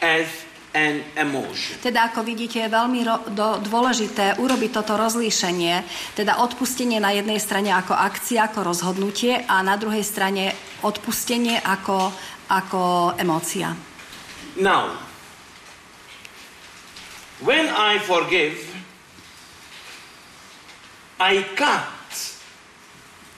[0.00, 0.28] as
[0.72, 1.76] an emotion.
[1.84, 5.84] Teda ako vidíte, je veľmi ro- do, dôležité urobiť toto rozlíšenie,
[6.16, 12.10] teda odpustenie na jednej strane ako akcia, ako rozhodnutie a na druhej strane odpustenie ako,
[12.48, 13.76] ako emócia.
[14.56, 14.96] Now,
[17.44, 18.56] when I forgive,
[21.20, 22.02] I cut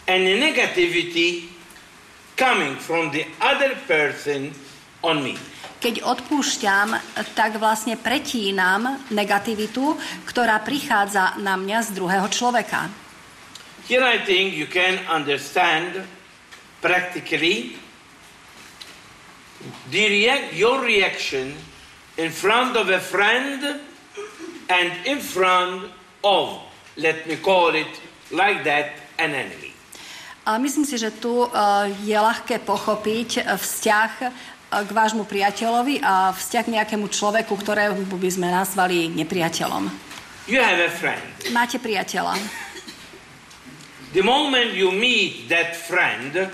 [0.09, 1.51] any negativity
[2.37, 4.55] coming from the other person
[5.03, 5.37] on me.
[5.85, 6.97] Keď odpúšťam,
[7.37, 9.93] tak vlastne pretínam negativitu,
[10.25, 12.89] ktorá prichádza na mňa z druhého človeka.
[13.85, 16.09] Here I think you can understand
[16.81, 17.77] practically
[19.93, 21.53] the react, your reaction
[22.17, 23.85] in front of a friend
[24.73, 25.93] and in front
[26.25, 26.65] of,
[26.97, 27.93] let me call it
[28.33, 29.77] like that, an enemy.
[30.45, 31.49] A myslím si, že tu eh,
[32.05, 34.13] je ľahké pochopiť eh, vzťah
[34.83, 39.87] k vášmu priateľovi a vzťah k nejakému človeku, ktorého by sme nazvali nepriateľom.
[40.51, 41.23] You have a friend.
[41.55, 42.35] Máte priateľa.
[44.13, 46.51] The moment you meet that friend,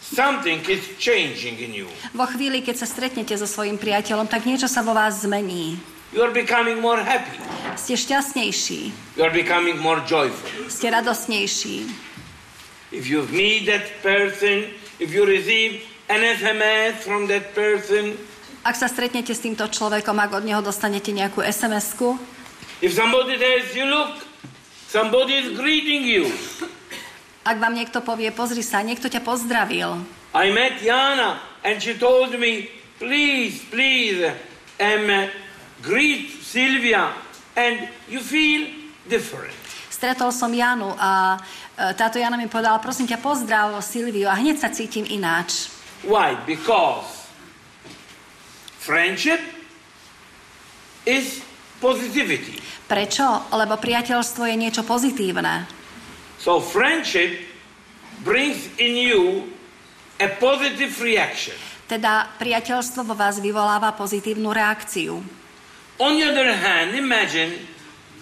[0.00, 1.88] something is changing in you.
[2.16, 5.76] Vo chvíli, keď sa stretnete so svojím priateľom, tak niečo sa vo vás zmení.
[6.14, 7.36] You are becoming more happy.
[7.76, 8.80] Ste šťastnejší,
[9.18, 10.48] You are becoming more joyful.
[10.70, 12.06] ste radostnejší.
[12.94, 14.70] If you meet that person,
[15.02, 18.14] if you receive an SMS from that person,
[18.66, 22.18] Ak sa stretnete s týmto človekom, ak od neho dostanete nejakú SMS-ku,
[22.82, 24.26] if somebody tells you, look,
[24.90, 26.26] somebody is greeting you.
[27.46, 30.02] ak vám niekto povie, pozri sa, niekto ťa pozdravil.
[30.34, 32.66] I met Jana and she told me,
[32.98, 34.34] please, please,
[34.82, 35.30] um,
[35.78, 37.14] greet Sylvia
[37.54, 38.66] and you feel
[39.06, 39.54] different.
[39.86, 41.38] Stretol som Janu a
[41.72, 45.72] e, táto Jana mi povedala, prosím ťa, pozdrav Silviu a hneď sa cítim ináč.
[46.06, 46.38] Why?
[46.46, 47.26] Because
[48.78, 49.42] friendship
[51.02, 51.42] is
[51.82, 52.62] positivity.
[52.86, 53.50] Prečo?
[53.50, 55.66] Lebo priateľstvo je niečo pozitívne.
[56.38, 57.42] So friendship
[58.22, 59.50] brings in you
[60.22, 61.58] a positive reaction.
[61.90, 65.18] Teda priateľstvo vo vás vyvoláva pozitívnu reakciu.
[65.98, 67.56] On the other hand, imagine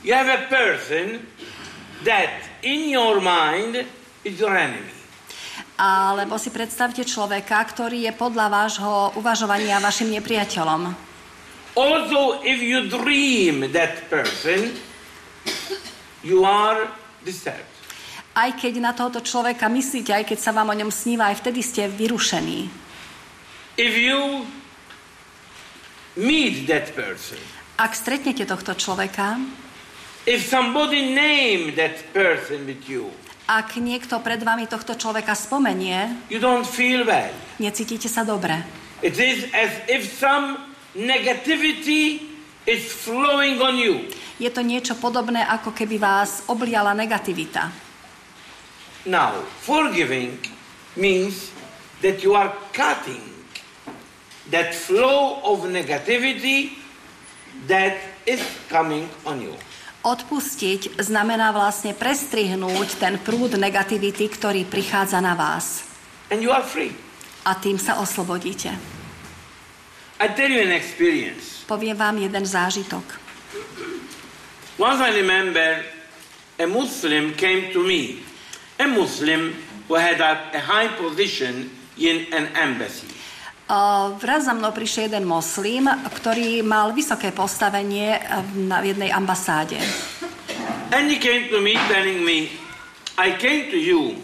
[0.01, 1.21] you have a person
[2.09, 3.85] that in your mind
[4.25, 4.94] is your enemy.
[5.75, 10.95] Alebo si predstavte človeka, ktorý je podľa vášho uvažovania vašim nepriateľom.
[11.75, 14.79] Also, if you dream that person,
[16.23, 16.87] you are
[17.27, 17.67] disturbed.
[18.35, 21.63] Aj keď na tohoto človeka myslíte, aj keď sa vám o ňom sníva, aj vtedy
[21.63, 22.67] ste vyrušení.
[23.75, 24.47] If you
[26.15, 27.43] meet that person,
[27.75, 29.35] Ak stretnete tohto človeka,
[30.31, 33.11] if somebody name that person with you,
[33.45, 37.33] ak niekto pred vami tohto človeka spomenie, you don't feel well.
[37.61, 38.65] necítite sa dobre.
[39.05, 40.57] It is as if some
[40.97, 42.25] negativity
[42.65, 44.09] is flowing on you.
[44.41, 47.69] Je to niečo podobné, ako keby vás obliala negativita.
[49.05, 50.41] Now, forgiving
[50.97, 51.53] means
[52.01, 53.21] that you are cutting
[54.49, 56.81] that flow of negativity
[57.69, 58.41] that is
[58.73, 59.53] coming on you.
[60.05, 65.89] Odpustiť znamená vlastne prestrihnúť ten prúd negativity, ktorý prichádza na vás.
[66.29, 66.93] And you are free.
[67.49, 68.69] A tým sa oslobodíte.
[70.21, 71.65] I tell you an experience.
[71.65, 73.05] Poviem vám jeden zážitok.
[74.77, 75.81] Once I remember
[76.61, 78.21] a Muslim came to me,
[78.77, 79.57] a Muslim
[79.89, 83.09] who had a, high position in an embassy.
[83.65, 89.81] Uh, raz za mnou prišiel jeden moslim, ktorý mal vysoké postavenie uh, na jednej ambasáde.
[90.93, 92.53] And he came to me telling me,
[93.17, 94.21] I came to you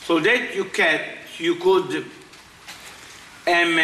[0.00, 0.96] so that you can,
[1.36, 2.08] you could
[3.44, 3.76] um,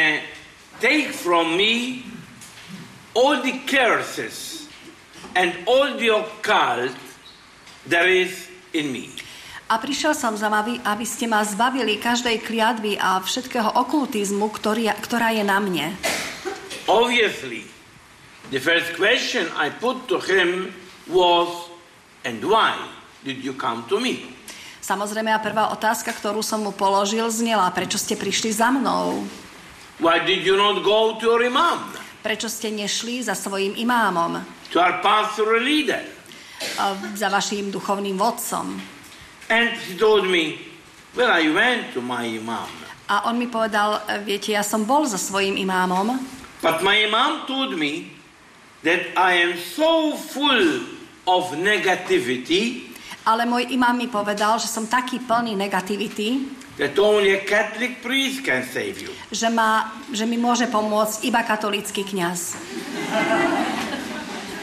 [0.81, 2.09] take from me
[3.13, 4.65] all the curses
[5.37, 6.97] and all the occult
[7.85, 9.13] there is in me.
[9.65, 14.93] A prišiel som za vami, aby ste ma zbavili každej kliatby a všetkého okultizmu, ktorý,
[15.01, 15.97] ktorá je na mne.
[16.85, 17.65] Obviously,
[18.53, 20.69] the first question I put to him
[21.09, 21.49] was,
[22.29, 22.77] and why
[23.25, 24.37] did you come to me?
[24.85, 29.25] Samozrejme, a prvá otázka, ktorú som mu položil, znela, prečo ste prišli za mnou?
[29.97, 31.89] Why did you not go to your imam,
[32.21, 36.05] Prečo ste nešli za svojim imámom, to our pastoral leader?
[36.81, 38.94] a za vašim duchovným vodcom?
[39.51, 40.59] And he told me,
[41.13, 42.69] well, I went to my imam.
[43.09, 46.17] A on mi povedal, viete, ja som bol za svojim imámom,
[46.65, 48.09] But my imam told me
[48.81, 50.89] that I am so full
[51.29, 56.45] of negativity ale môj imám mi povedal, že som taký plný negativity,
[56.77, 59.09] that only a Catholic priest can save you.
[59.33, 62.61] že, ma, že mi môže pomôcť iba katolícky kňaz.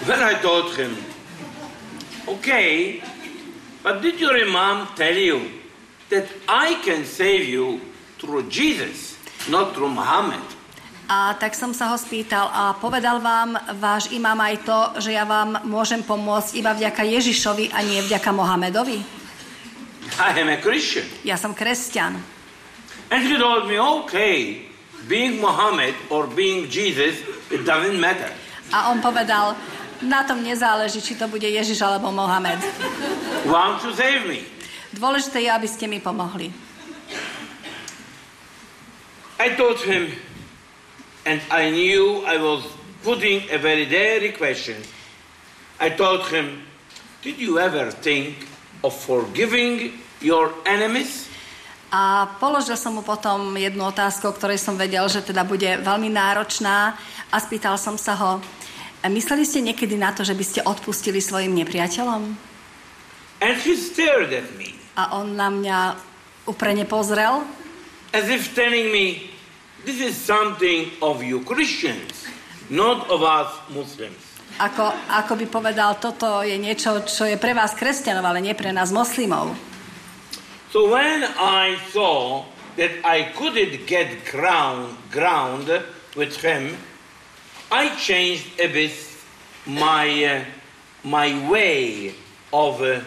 [0.06, 0.94] Then I told him,
[2.30, 3.02] okay,
[3.84, 5.62] but did your imam tell you
[6.10, 7.82] that I can save you
[8.18, 9.18] through Jesus,
[9.50, 10.42] not through Muhammad?
[11.12, 15.28] A tak som sa ho spýtal a povedal vám váš imám aj to, že ja
[15.28, 19.04] vám môžem pomôcť iba vďaka Ježišovi a nie vďaka Mohamedovi.
[20.16, 21.04] I am a Christian.
[21.28, 22.16] Ja som kresťan.
[23.12, 24.72] And he told me, okay,
[25.12, 27.20] being Muhammad or being Jesus,
[27.52, 28.32] it doesn't matter.
[28.72, 29.60] A on povedal,
[30.02, 32.58] na tom nezáleží, či to bude Ježiš alebo Mohamed.
[33.46, 34.46] Want to save me?
[34.92, 36.52] Dôležité je, aby ste mi pomohli.
[39.42, 40.14] I told him,
[41.26, 42.62] and I knew I was
[43.02, 44.78] putting a very dirty question.
[45.82, 46.62] I told him,
[47.22, 48.50] Did you ever think
[48.82, 51.30] of forgiving your enemies?
[51.94, 56.10] A položil som mu potom jednu otázku, o ktorej som vedel, že teda bude veľmi
[56.10, 56.98] náročná
[57.30, 58.32] a spýtal som sa ho,
[59.10, 62.22] mysleli ste niekedy na to, že by ste odpustili svojim nepriateľom?
[63.42, 65.80] And he stared at me A on na mňa
[66.46, 67.42] uprene pozrel,
[68.14, 69.32] as if telling me,
[69.82, 72.30] This is something of you Christians,
[72.70, 74.22] not of us Muslims.
[74.62, 78.70] ako, ako by povedal, toto je niečo, čo je pre vás kresťanov, ale nie pre
[78.70, 79.58] nás moslimov.
[80.70, 82.46] So when I saw
[82.78, 85.66] that I couldn't get ground, ground
[86.14, 86.78] with him,
[87.72, 88.92] I changed a bit
[89.66, 90.44] my, uh,
[91.08, 92.12] my way
[92.52, 93.00] of uh,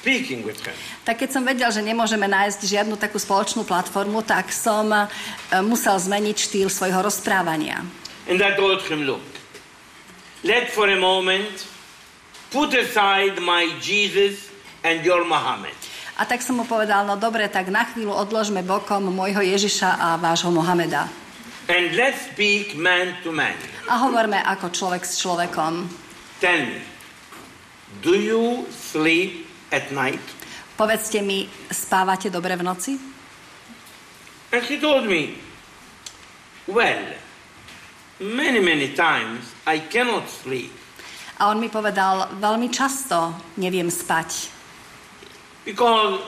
[0.00, 0.76] speaking with him.
[1.04, 5.08] Tak keď som vedel, že nemôžeme nájsť žiadnu takú spoločnú platformu, tak som e,
[5.64, 7.84] musel zmeniť štýl svojho rozprávania.
[8.28, 9.24] And I told him, look,
[10.44, 11.68] let for a moment
[12.52, 14.48] put aside my Jesus
[14.84, 15.76] and your Muhammad.
[16.20, 20.08] A tak som mu povedal, no dobre, tak na chvíľu odložme bokom môjho Ježiša a
[20.20, 21.08] vášho Mohameda.
[21.68, 23.54] And let's speak man to man.
[23.90, 25.86] A hovorme ako človek s človekom.
[26.40, 26.80] Tell me,
[28.00, 29.44] do you sleep
[29.74, 30.22] at night?
[30.78, 32.92] Povedzte mi, spávate dobre v noci?
[34.50, 35.36] And he told me,
[36.66, 37.04] well,
[38.18, 40.80] many, many times I cannot sleep
[41.40, 44.52] A on mi povedal, veľmi často neviem spať,
[45.64, 46.20] because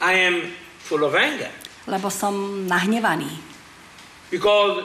[0.00, 0.56] I am
[0.88, 1.52] full of anger,
[1.88, 3.32] lebo som nahnevaný,
[4.28, 4.84] because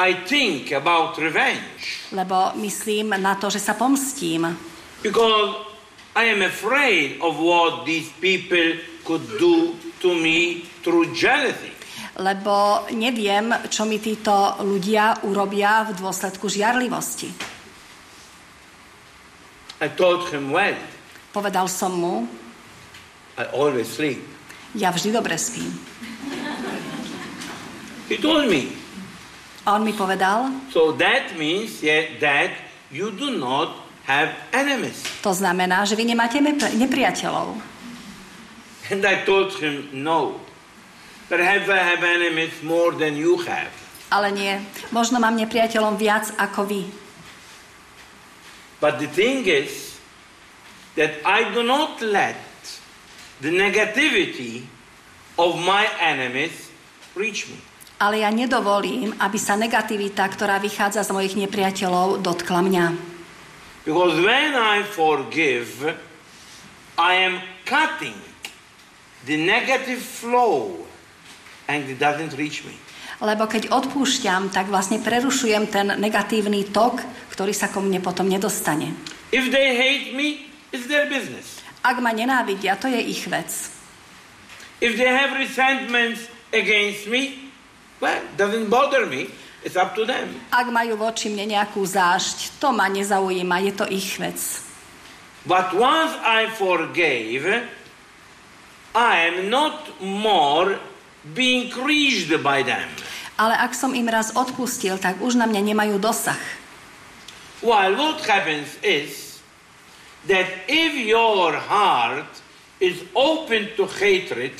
[0.00, 4.48] I think about revenge, lebo myslím na to, že sa pomstím,
[5.04, 5.52] because
[6.16, 11.70] I am afraid of what these people could do to me through jealousy.
[12.16, 17.30] lebo neviem, čo mi títo ľudia urobia v dôsledku žiarlivosti.
[19.80, 20.76] I told him, well,
[21.30, 22.26] Povedal som mu,
[23.38, 24.18] I always sleep.
[24.74, 25.70] ja vždy dobre spím.
[28.10, 28.74] He told me.
[29.62, 32.50] A on mi povedal, So that means yeah, that
[32.90, 34.98] you do not have enemies.
[35.22, 37.54] to znamená, že vy nemáte nepri- nepriateľov.
[38.90, 40.42] And I told him, no.
[41.30, 43.70] Perhaps I have enemies more than you have.
[44.10, 44.58] Ale nie,
[44.90, 46.82] možno mám nepriateľom viac ako vy.
[48.82, 49.94] But the thing is
[50.98, 52.34] that I do not let
[53.38, 54.66] the negativity
[55.38, 56.74] of my enemies
[57.14, 57.62] reach me.
[58.00, 62.86] Ale ja nedovolím, aby sa negativita, ktorá vychádza z mojich nepriateľov, dotkla mňa.
[63.84, 65.68] Because when I forgive,
[66.96, 68.16] I am cutting
[69.28, 70.84] the negative flow
[71.68, 72.72] and it doesn't reach me.
[73.20, 77.04] Lebo keď odpúšťam, tak vlastne prerušujem ten negatívny tok,
[77.36, 78.96] ktorý sa ko mne potom nedostane.
[79.28, 81.60] If they hate me, it's their business.
[81.84, 83.48] Ak ma nenávidia, to je ich vec.
[84.80, 87.49] If they have resentments against me,
[88.00, 89.28] well, doesn't bother me.
[89.62, 90.32] It's up to them.
[90.48, 94.40] Ak majú voči mne nejakú zášť, to ma nezaujíma, je to ich vec.
[95.44, 97.68] But once I forgave,
[98.96, 100.80] I am not more
[101.36, 102.88] being creased by them.
[103.36, 106.40] Ale ak som im raz odpustil, tak už na mňa nemajú dosah.
[107.60, 109.40] While what happens is
[110.24, 112.28] that if your heart
[112.80, 114.56] is open to hatred,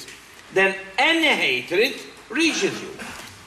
[0.53, 1.97] then any hatred
[2.29, 2.93] reaches you.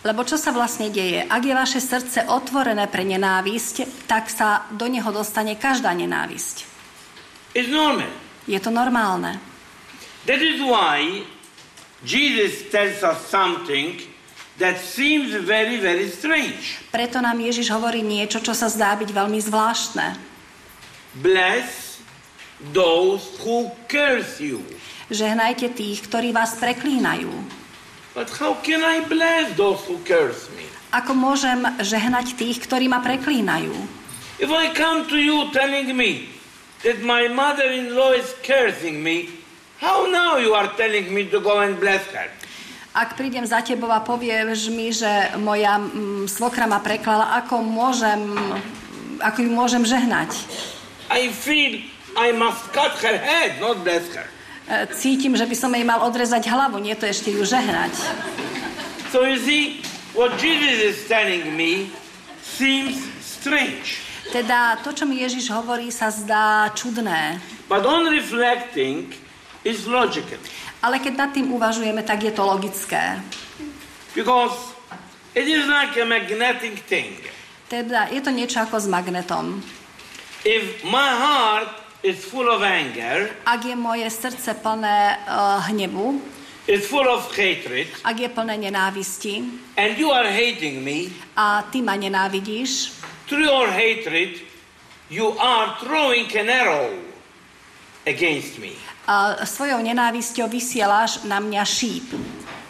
[0.04, 1.24] Lebo čo sa vlastne deje?
[1.24, 6.68] Ak je vaše srdce otvorené pre nenávisť, tak sa do neho dostane každá nenávisť.
[7.56, 8.12] It's normal.
[8.44, 9.40] Je to normálne.
[10.28, 11.24] That is why
[12.04, 14.04] Jesus tells us something
[14.60, 16.84] that seems very, very strange.
[16.92, 20.20] Preto nám Ježiš hovorí niečo, čo sa zdá byť veľmi zvláštne.
[21.24, 22.04] Bless
[22.76, 24.60] those who curse you.
[25.08, 27.63] Žehnajte tých, ktorí vás preklínajú.
[28.14, 30.70] But how can I bless those who curse me?
[30.94, 33.74] Ako môžem žehnať tých, ktorí ma preklínajú?
[34.38, 36.30] If I come to you telling me
[36.86, 39.34] that my mother-in-law is cursing me,
[39.82, 42.30] how now you are telling me to go and bless her?
[42.94, 48.22] Ak prídem za tebou a povieš mi, že moja mm, svokra ma preklala, ako môžem,
[49.18, 50.38] ako ju môžem žehnať?
[51.10, 51.82] I feel
[52.14, 54.30] I must cut her head, not bless her.
[54.64, 57.92] E, Cítim, že by som jej mal odrezať hlavu, nie to ešte ju žehnať.
[59.12, 59.84] So you see,
[60.16, 61.92] what Jesus is telling me
[62.40, 64.00] seems strange.
[64.32, 67.44] Teda to, čo mi Ježiš hovorí, sa zdá čudné.
[67.68, 69.12] But on reflecting
[69.68, 70.40] is logical.
[70.80, 73.20] Ale keď nad tým uvažujeme, tak je to logické.
[74.16, 74.56] Because
[75.36, 77.20] it is like a magnetic thing.
[77.68, 79.60] Teda je to niečo ako s magnetom.
[80.48, 86.20] If my heart is full of anger, Ak je moje srdce plné uh, hnevu,
[86.68, 89.44] is full of hatred, ak je plné nenávisti
[89.80, 94.44] and you are hating me, a ty ma nenávidíš, through your hatred,
[95.10, 96.92] you are throwing an arrow
[98.08, 98.76] against me.
[99.08, 102.16] a svojou nenávisťou vysielaš na mňa šíp.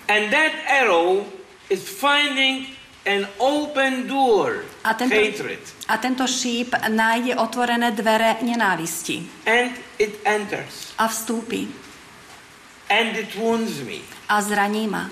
[0.09, 1.25] And that arrow
[1.69, 2.73] is finding
[3.05, 10.19] an open door, A tento, hatred, a tento šíp nájde otvorené dvere nenávisti and it
[10.23, 11.67] enters, a vstúpi
[12.89, 13.99] and it wounds me.
[14.29, 15.09] a zraní ma.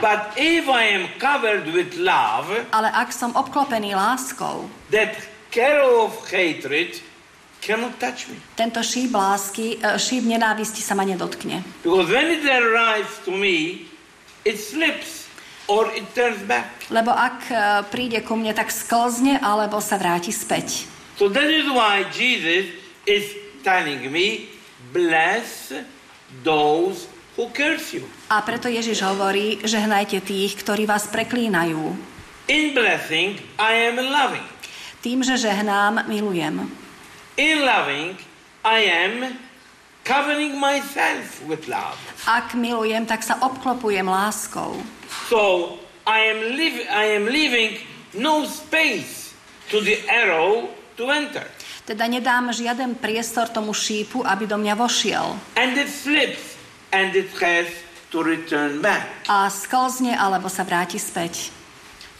[0.00, 5.14] But if I am covered with love, Ale ak som obklopený láskou, that
[5.54, 6.98] arrow of hatred
[7.62, 8.36] cannot touch me.
[8.58, 11.62] tento šíp lásky, e, šíp nenávisti sa ma nedotkne.
[11.80, 13.86] Because when it arrives to me,
[14.44, 15.23] it slips
[15.68, 16.88] or it turns back.
[16.92, 17.56] Lebo ak e,
[17.88, 20.88] príde ku mne, tak sklzne alebo sa vráti späť.
[21.16, 22.74] So that is why Jesus
[23.06, 23.24] is
[23.62, 24.50] telling me,
[24.92, 25.72] bless
[26.42, 27.06] those
[27.38, 28.04] who curse you.
[28.28, 31.94] A preto Ježiš hovorí, že hnajte tých, ktorí vás preklínajú.
[32.50, 34.44] In blessing, I am loving.
[35.00, 36.68] Tým, že žehnám, milujem.
[37.40, 38.16] In loving,
[38.64, 39.14] I am
[40.04, 41.96] covering myself with love.
[42.28, 44.76] Ak milujem, tak sa obklopujem láskou.
[45.28, 47.80] So I am, liv- I am leaving
[48.14, 49.32] no space
[49.70, 51.46] to the arrow to enter.
[51.84, 55.36] Teda nedám žiaden priestor tomu šípu, aby do mňa vošiel.
[55.56, 56.56] And it slips
[56.96, 57.68] and it has
[58.08, 59.28] to return back.
[59.28, 61.52] A sklzne alebo sa vráti späť.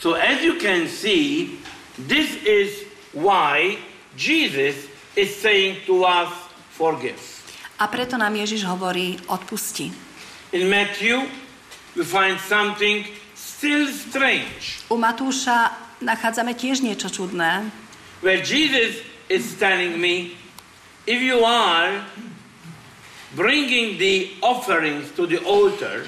[0.04, 1.56] So as you can see,
[1.96, 2.84] this is
[3.16, 3.80] why
[4.18, 4.76] Jesus
[5.16, 6.28] is saying to us,
[6.76, 7.16] forgive.
[7.80, 9.88] A preto nám Ježiš hovorí, odpusti.
[10.54, 11.24] In Matthew
[11.94, 14.82] we find something still strange.
[14.90, 15.72] U Matúša
[16.02, 17.70] nachádzame tiež niečo čudné.
[18.20, 20.36] Where Jesus is telling me,
[21.06, 22.04] if you are
[23.34, 26.06] bringing the offerings to the altar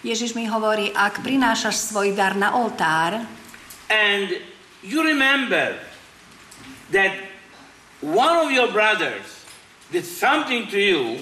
[0.00, 3.20] Ježiš mi hovorí, ak prinášaš svoj dar na oltár
[3.92, 4.32] and
[4.80, 5.76] you remember
[6.88, 7.12] that
[8.00, 9.44] one of your brothers
[9.92, 11.20] did something to you,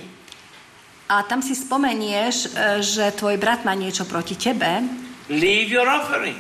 [1.09, 2.49] a tam si spomenieš, e,
[2.85, 4.85] že tvoj brat má niečo proti tebe,
[5.33, 6.39] leave your offering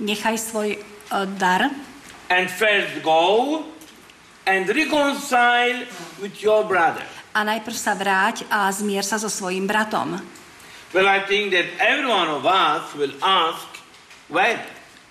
[0.00, 0.78] nechaj svoj e,
[1.38, 1.70] dar
[2.28, 3.62] and first go
[4.46, 5.86] and reconcile
[6.20, 7.04] with your brother.
[7.34, 10.22] a najprv sa vráť a zmier sa so svojím bratom.
[10.94, 13.66] Well, I think that every one of us will ask,
[14.30, 14.62] well,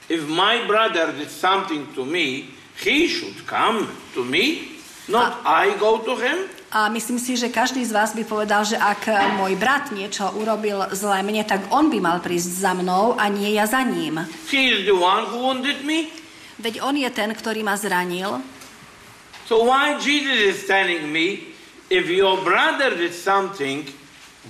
[0.08, 4.80] if my brother did something to me, he should come to me,
[5.12, 6.48] not I go to him.
[6.74, 9.06] A myslím si, že každý z vás by povedal, že ak
[9.38, 13.54] môj brat niečo urobil zlé mne, tak on by mal prísť za mnou a nie
[13.54, 14.26] ja za ním.
[14.50, 16.10] He is the one who wounded me.
[16.58, 18.42] Veď on je ten, ktorý ma zranil.
[19.46, 21.54] So why Jesus is telling me,
[21.94, 23.86] if your brother did something,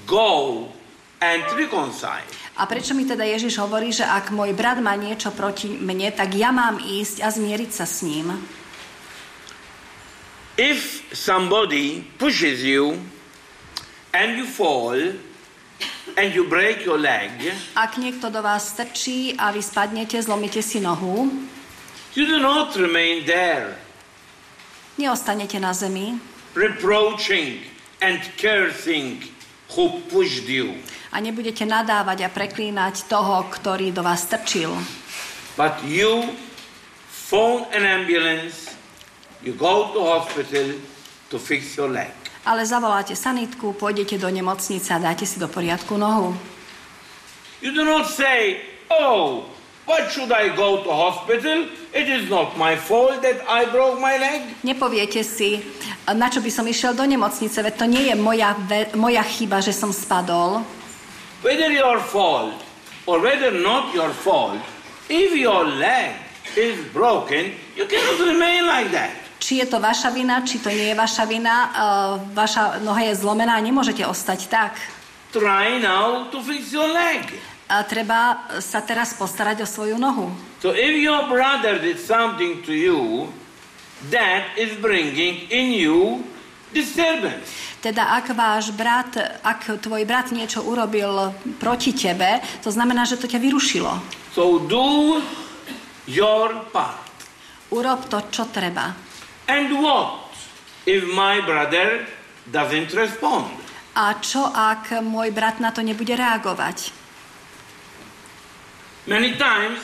[0.07, 0.71] go
[1.19, 2.23] and reconcile.
[2.55, 6.39] A prečo mi teda Ježiš hovorí, že ak môj brat má niečo proti mne, tak
[6.39, 8.31] ja mám ísť a zmieriť sa s ním?
[10.57, 13.01] If somebody pushes you
[14.13, 14.93] and you fall
[16.13, 17.31] and you break your leg,
[17.73, 21.25] Ak niekto do vás strčí a vy spadnete, zlomíte si nohu,
[22.13, 23.73] you do not remain there
[24.93, 26.21] neostanete na zemi
[26.53, 27.65] reproaching
[27.97, 29.25] and cursing
[29.73, 30.77] who pushed you.
[31.09, 34.69] a nebudete nadávať a preklínať toho, ktorý do vás strčil.
[35.57, 36.29] But you
[37.09, 38.69] phone an ambulance,
[39.43, 40.79] you go to hospital
[41.29, 42.11] to fix your leg.
[42.43, 46.35] Ale zavoláte sanitku, pôjdete do nemocnice a dáte si do poriadku nohu.
[47.63, 48.59] You do not say,
[48.91, 49.47] oh,
[49.87, 51.71] what should I go to hospital?
[51.95, 54.59] It is not my fault that I broke my leg.
[54.67, 55.63] Nepoviete si,
[56.11, 58.59] na čo by som išiel do nemocnice, veď to nie je moja,
[58.99, 60.67] moja chyba, že som spadol.
[61.39, 62.59] Whether your fault
[63.07, 64.59] or whether not your fault,
[65.07, 66.19] if your leg
[66.59, 69.22] is broken, you cannot remain like that.
[69.43, 73.19] Či je to vaša vina, či to nie je vaša vina, uh, vaša noha je
[73.19, 74.79] zlomená, nemôžete ostať tak.
[75.35, 77.27] Try now to fix your leg.
[77.67, 80.31] A treba sa teraz postarať o svoju nohu.
[80.63, 83.27] So if your brother did something to you,
[84.15, 86.23] that is bringing in you
[86.71, 87.51] disturbance.
[87.83, 93.27] Teda ak váš brat, ak tvoj brat niečo urobil proti tebe, to znamená, že to
[93.27, 93.91] ťa vyrušilo.
[94.31, 95.19] So do
[96.07, 97.11] your part.
[97.75, 99.02] Urob to, čo treba.
[99.47, 100.31] And what
[100.87, 102.07] if my brother
[102.47, 103.51] doesn't respond?
[103.93, 106.89] A čo ak môj brat na to nebude reagovať?
[109.05, 109.83] Many times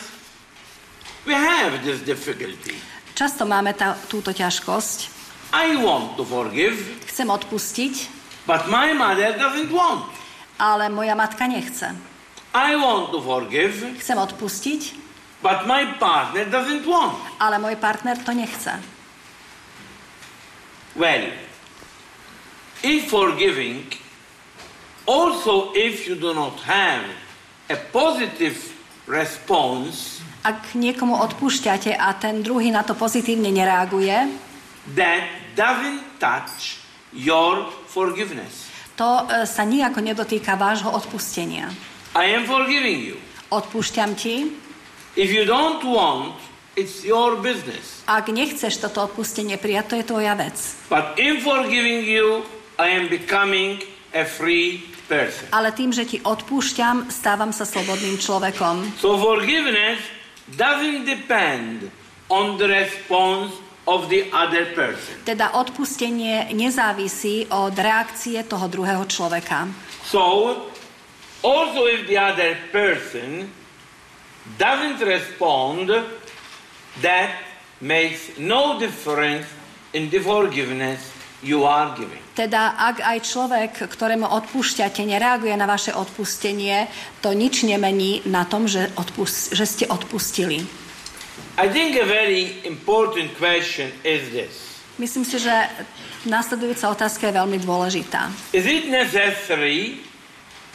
[1.28, 2.80] we have this difficulty.
[3.14, 5.12] Často máme tá, túto ťažkosť.
[5.52, 6.78] I want to forgive,
[7.10, 7.94] Chcem odpustiť,
[8.48, 10.08] but my mother doesn't want.
[10.56, 11.92] ale moja matka nechce.
[12.56, 14.82] I want to forgive, Chcem odpustiť,
[15.44, 17.18] but my partner doesn't want.
[17.44, 18.74] ale môj partner to nechce.
[21.00, 21.32] Well,
[22.84, 23.88] in forgiving,
[25.08, 27.08] also if you do not have
[27.72, 28.60] a positive
[29.08, 34.28] response, Ak niekomu odpúšťate a ten druhý na to pozitívne nereaguje,
[34.96, 35.24] that
[35.56, 36.80] doesn't touch
[37.16, 38.68] your forgiveness.
[38.96, 41.72] to e, sa nijako nedotýka vášho odpustenia.
[42.12, 43.16] I am forgiving you.
[43.52, 44.52] Odpúšťam ti,
[45.16, 46.36] If you don't want,
[46.80, 48.00] it's your business.
[48.08, 50.56] ak nechceš toto odpustenie prijať, to je tvoja vec.
[50.88, 52.48] But in forgiving you,
[52.80, 53.84] I am becoming
[54.16, 55.52] a free person.
[55.52, 58.96] Ale tým, že ti odpúšťam, stávam sa slobodným človekom.
[59.04, 60.00] So forgiveness
[60.56, 61.92] doesn't depend
[62.32, 63.54] on the response
[63.90, 65.18] of the other person.
[65.26, 69.66] Teda odpustenie nezávisí od reakcie toho druhého človeka.
[70.06, 70.54] So,
[71.42, 73.50] also if the other person
[74.62, 75.90] doesn't respond,
[77.02, 77.32] that
[77.82, 79.48] makes no difference
[79.94, 82.20] in the forgiveness you are giving.
[82.36, 86.88] Teda ak aj človek, ktorému odpúšťate, nereaguje na vaše odpustenie,
[87.24, 90.64] to nič nemení na tom, že, odpust- že ste odpustili.
[91.60, 94.84] I think a very important question is this.
[95.00, 95.52] Myslím si, že
[96.28, 98.32] následujúca otázka je veľmi dôležitá.
[98.52, 100.04] Is it necessary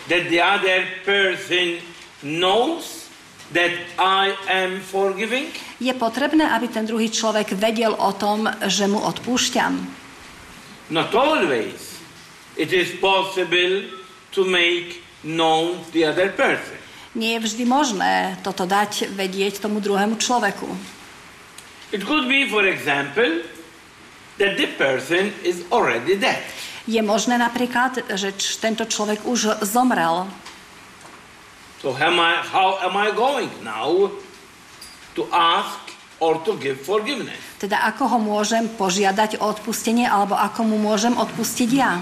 [0.08, 1.80] that the other person
[2.24, 3.03] knows
[3.55, 5.48] that I am forgiving?
[5.78, 9.78] Je potrebné, aby ten druhý človek vedel o tom, že mu odpúšťam?
[10.90, 11.96] Not always.
[12.55, 13.88] It is possible
[14.34, 16.76] to make known the other person.
[17.14, 20.66] Nie je vždy možné toto dať vedieť tomu druhému človeku.
[21.94, 23.46] It could be, for example,
[24.42, 26.42] that the person is already dead.
[26.90, 30.26] Je možné napríklad, že tento človek už zomrel.
[31.85, 34.11] So am I, how am I going now
[35.16, 37.37] to ask or to give forgiveness?
[37.61, 42.01] Teda ako ho môžem požiadať o odpustenie, alebo ako mu môžem odpustiť ja.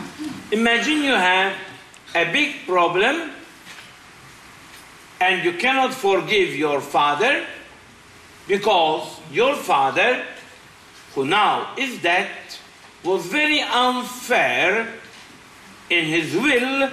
[0.54, 1.58] Imagine you have
[2.14, 3.34] a big problem
[5.18, 7.42] and you cannot forgive your father
[8.46, 10.22] because your father,
[11.18, 12.30] who now is dead,
[13.02, 14.94] was very unfair
[15.90, 16.86] in his will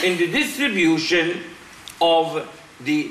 [0.00, 1.55] in the distribution
[2.00, 2.44] of
[2.80, 3.10] the,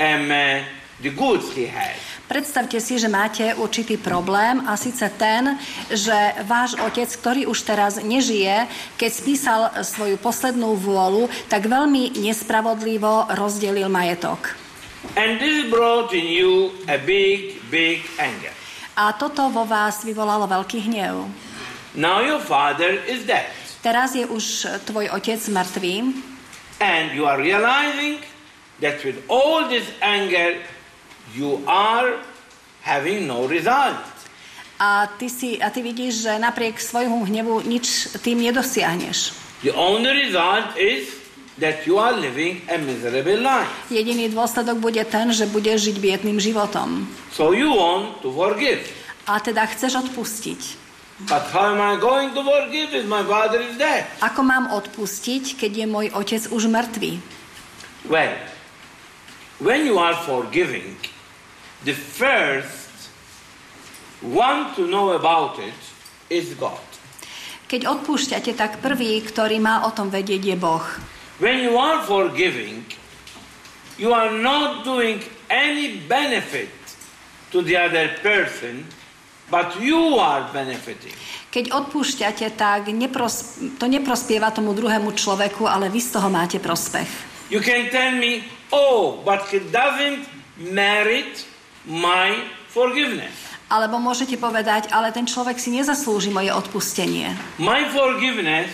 [0.00, 0.62] um, uh,
[1.00, 1.94] the goods he had.
[2.24, 5.60] Predstavte si, že máte určitý problém a síce ten,
[5.92, 6.16] že
[6.48, 8.64] váš otec, ktorý už teraz nežije,
[8.96, 14.56] keď spísal svoju poslednú vôľu, tak veľmi nespravodlivo rozdelil majetok.
[15.20, 18.56] And this brought in you a big, big anger.
[18.96, 21.28] A toto vo vás vyvolalo veľký hnev.
[21.92, 23.52] Now your father is dead.
[23.84, 25.94] Teraz je už tvoj otec mŕtvý
[26.80, 28.20] And you are realizing
[28.80, 30.58] that with all this anger,
[31.34, 32.18] you are
[32.82, 34.14] having no result.
[34.78, 39.32] a ty, si, a ty vidíš, že napriek svojmu hnevu nič tým nedosiahneš.
[39.62, 41.08] The only result is
[41.62, 43.70] that you are living a miserable life.
[43.88, 47.06] Jediný dôsledok bude ten, že budeš žiť biedným životom.
[47.30, 48.82] So you want to forgive.
[49.24, 50.83] A teda chceš odpustiť.
[51.20, 54.02] But how am I going to forgive if my father is dead?
[54.18, 57.22] Ako mám odpustiť, keď je môj otec už mŕtvý?
[58.10, 58.34] Well,
[59.62, 60.98] when you are forgiving,
[61.86, 62.90] the first
[64.26, 65.78] one to know about it
[66.26, 66.82] is God.
[67.70, 70.84] Keď odpúšťate, tak prvý, ktorý má o tom vedieť, je Boh.
[71.38, 72.82] When you are forgiving,
[74.02, 76.74] you are not doing any benefit
[77.54, 78.82] to the other person,
[79.48, 81.12] but you are benefiting.
[81.48, 87.06] Keď odpúšťate, tak nepros- to neprospieva tomu druhému človeku, ale vy z toho máte prospech.
[87.52, 88.42] You can tell me,
[88.72, 90.26] oh, but he doesn't
[90.58, 91.46] merit
[91.86, 93.30] my forgiveness.
[93.70, 97.32] Alebo môžete povedať, ale ten človek si nezaslúži moje odpustenie.
[97.56, 98.70] My forgiveness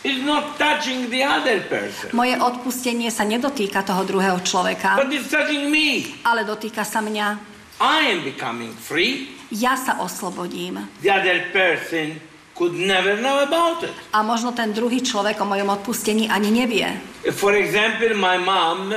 [0.00, 5.28] is not touching the other person, Moje odpustenie sa nedotýka toho druhého človeka, but it's
[5.28, 6.08] touching me.
[6.24, 7.36] ale dotýka sa mňa.
[7.80, 9.39] I am becoming free.
[9.50, 10.78] Ja sa oslobodím.
[11.02, 12.22] The other person
[12.54, 13.94] could never know about it.
[14.14, 16.86] A možno ten druhý človek o mojom odpustení ani nevie.
[17.34, 18.94] For example, my mom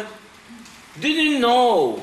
[1.01, 1.97] didn't know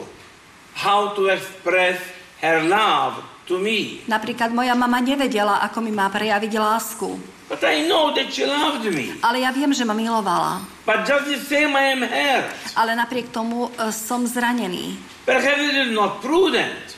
[0.74, 2.01] how to express
[2.42, 7.18] her love to me, Napríklad moja mama nevedela, ako mi má prejaviť lásku.
[7.51, 9.18] but I know that she loved me.
[9.26, 10.62] Ale ja viem, že ma milovala.
[10.86, 12.46] But just the same, I am hurt.
[12.78, 14.94] Ale napriek tomu e, som zranený.
[15.26, 16.94] Perhaps it is not prudent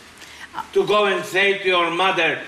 [0.72, 2.40] to go and say to your mother,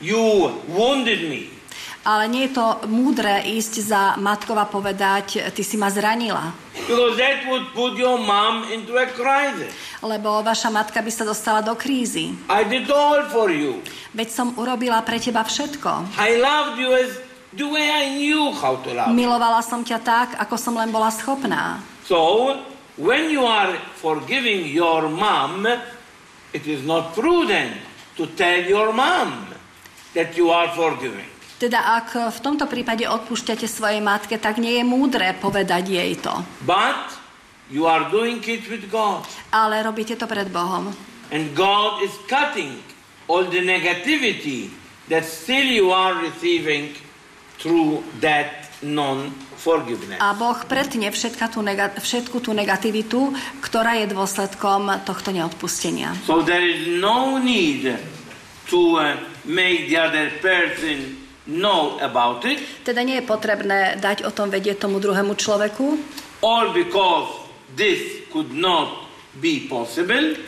[0.00, 1.52] You wounded me.
[2.00, 6.56] Ale nie je to múdre ísť za matkou a povedať, ty si ma zranila.
[6.72, 9.68] Because that would put your mom into a crisis.
[10.00, 12.32] Lebo vaša matka by sa dostala do krízy.
[12.48, 13.84] I did all for you.
[14.16, 16.16] Veď som urobila pre teba všetko.
[16.16, 17.20] I loved you as
[17.52, 19.12] the way I knew how to love.
[19.12, 21.84] Milovala som ťa tak, ako som len bola schopná.
[22.08, 22.56] So,
[22.96, 25.68] when you are forgiving your mom,
[26.52, 27.78] it is not prudent
[28.16, 29.46] to tell your mom
[30.14, 31.26] that you are forgiving.
[31.60, 36.32] Teda ak v tomto prípade odpúšťate svojej matke, tak nie je múdre povedať jej to.
[36.64, 37.20] But
[37.68, 39.28] you are doing it with God.
[39.52, 40.88] Ale robíte to pred Bohom.
[41.28, 42.80] And God is cutting
[43.28, 44.72] all the negativity
[45.12, 46.96] that still you are receiving
[47.60, 48.59] through that.
[50.20, 56.16] A Boh pretne všetka tú nega- všetku tú negativitu, ktorá je dôsledkom tohto neodpustenia.
[56.24, 57.92] So there is no need
[58.72, 61.20] to uh, make the other person
[61.50, 65.86] know about it, Teda nie je potrebné dať o tom vedieť tomu druhému človeku,
[66.40, 67.26] or because
[67.76, 69.10] this could not
[69.42, 70.38] be possible,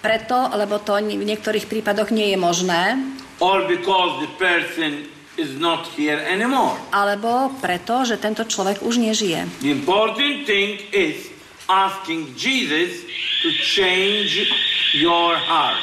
[0.00, 3.00] preto, lebo to v niektorých prípadoch nie je možné,
[3.40, 5.08] or because the person
[5.40, 6.76] is not here anymore.
[6.92, 9.48] alebo preto, že tento človek už nežije.
[9.64, 11.32] The important thing is
[11.66, 13.08] asking Jesus
[13.40, 14.44] to change
[14.92, 15.80] your heart.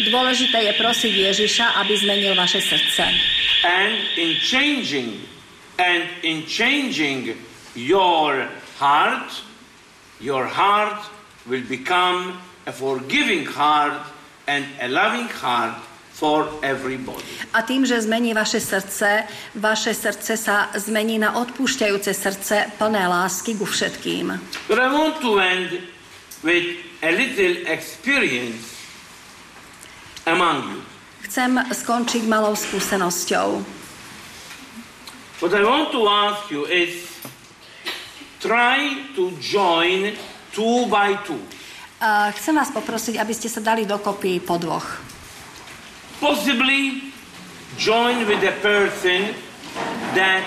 [0.00, 3.04] Dôležité je prosiť Ježiša, aby zmenil vaše srdce.
[3.64, 5.20] And in changing
[5.76, 7.36] and in changing
[7.76, 8.48] your
[8.80, 9.28] heart,
[10.20, 11.04] your heart
[11.44, 14.00] will become a forgiving heart
[14.48, 15.76] and a loving heart
[16.20, 17.24] for everybody.
[17.56, 19.24] A tým, že zmení vaše srdce,
[19.56, 24.36] vaše srdce sa zmení na odpúšťajúce srdce plné lásky ku všetkým.
[24.68, 25.80] But I want to end
[26.44, 28.76] with a little experience
[30.28, 30.80] among you.
[31.24, 33.64] Chcem skončiť malou skúsenosťou.
[35.40, 37.08] What I want to ask you is
[38.44, 40.12] try to join
[40.52, 41.40] two by two.
[42.00, 45.09] A chcem vás poprosiť, aby ste sa dali dokopy po dvoch.
[46.20, 47.10] Possibly
[47.80, 49.32] join with a person
[50.12, 50.44] that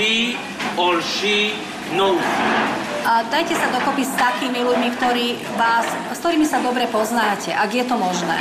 [0.00, 0.40] he
[0.80, 1.52] or she
[1.92, 2.24] knows.
[3.02, 5.84] A dajte sa dokopy s takými ľuďmi, ktorí vás,
[6.16, 8.40] s ktorými sa dobre poznáte, ak je to možné.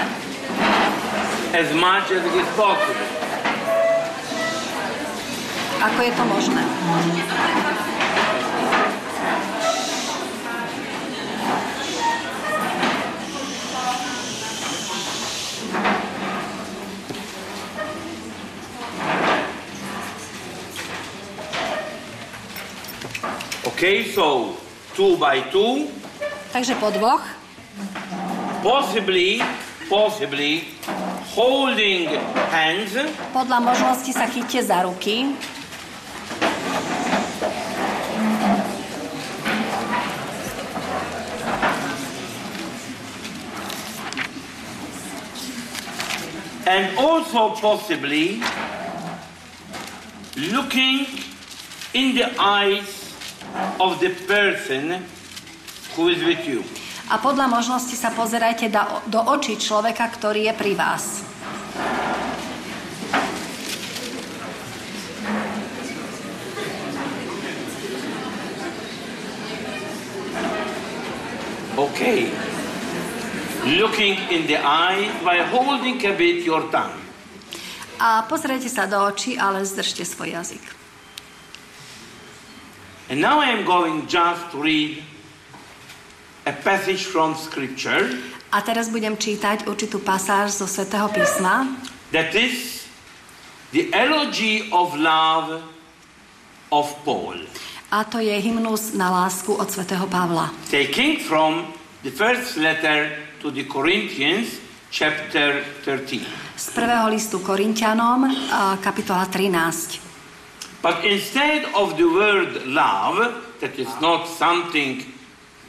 [1.53, 3.07] as much as it is possible.
[5.83, 6.63] Ako je to možné?
[6.63, 8.00] Okay,
[23.81, 24.53] so
[24.93, 25.89] two by two,
[26.53, 27.25] Takže po dvoch.
[28.61, 29.41] possibly,
[29.89, 30.69] possibly
[31.33, 32.05] holding
[32.53, 32.93] hands,
[33.33, 35.33] Podľa možnosti sa chyťte za ruky.
[46.67, 48.41] and also possibly
[50.37, 51.05] looking
[51.93, 53.00] in the eyes
[53.81, 55.01] of the person
[55.97, 56.61] who is with you.
[57.09, 58.69] A podľa možnosti sa pozerajte
[59.09, 61.25] do, očí človeka, ktorý je pri vás.
[71.75, 72.29] Okay.
[73.81, 77.01] Looking in the eye by holding a bit your tongue.
[78.01, 80.80] A pozrite sa do očí, ale zdržte svoj jazyk.
[83.11, 85.03] And now I am going just to read
[86.47, 88.07] a passage from Scripture
[88.55, 91.67] A teraz budem čítať určitú pasáž zo Svetého písma.
[92.15, 92.87] that is
[93.75, 95.59] the elegy of love
[96.71, 97.35] of Paul,
[97.91, 100.55] A to je hymnus na lásku od Svetého Pavla.
[100.71, 101.67] taking from
[102.07, 103.11] the first letter
[103.43, 104.55] to the Corinthians,
[104.87, 106.23] chapter 13.
[106.55, 108.23] Z prvého listu Korintianom,
[108.79, 110.10] kapitola 13.
[110.81, 113.21] But instead of the word love,
[113.61, 115.05] that is not something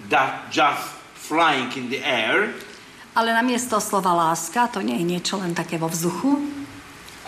[0.08, 2.52] that just flying in the air,
[3.12, 6.40] Ale namiesto slova láska, to nie je niečo len také vo vzduchu,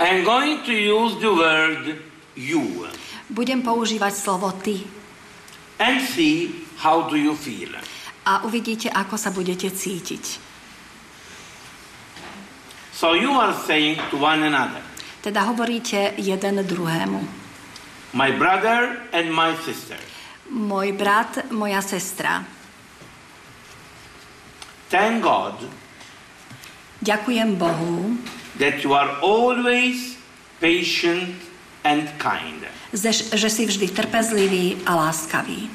[0.00, 2.00] I am going to use the word
[2.34, 2.88] you
[3.28, 4.84] budem používať slovo ty.
[5.78, 7.68] and see how do you feel.
[8.24, 10.40] A uvidíte, ako sa budete cítiť.
[12.96, 14.80] So you are saying to one another,
[15.20, 17.43] Teda hovoríte jeden druhému.
[18.14, 19.98] My brother and my sister,
[20.46, 22.44] Môj brat, moja sestra.
[24.88, 25.58] thank God
[27.04, 28.16] Ďakujem Bohu,
[28.56, 30.16] that you are always
[30.56, 31.36] patient
[31.84, 32.64] and kind.
[32.96, 35.68] že, že si vždy trpezlivý a láskavý.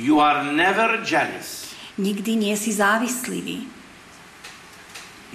[0.00, 1.76] You are never jealous.
[2.00, 3.68] Nikdy nie si závislivý.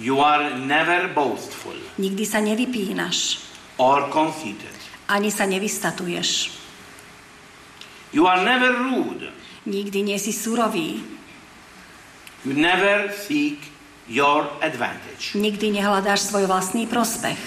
[0.02, 3.46] You are never boastful Nikdy sa nevypínaš.
[3.78, 4.75] or conceited.
[5.06, 6.50] Ani sa nevystatuješ.
[8.10, 9.30] You are never rude.
[9.66, 11.02] Nikdy nie si surový.
[12.46, 13.58] You never seek
[14.06, 15.34] your advantage.
[15.34, 17.38] Nikdy nehľadáš svoj vlastný prospech.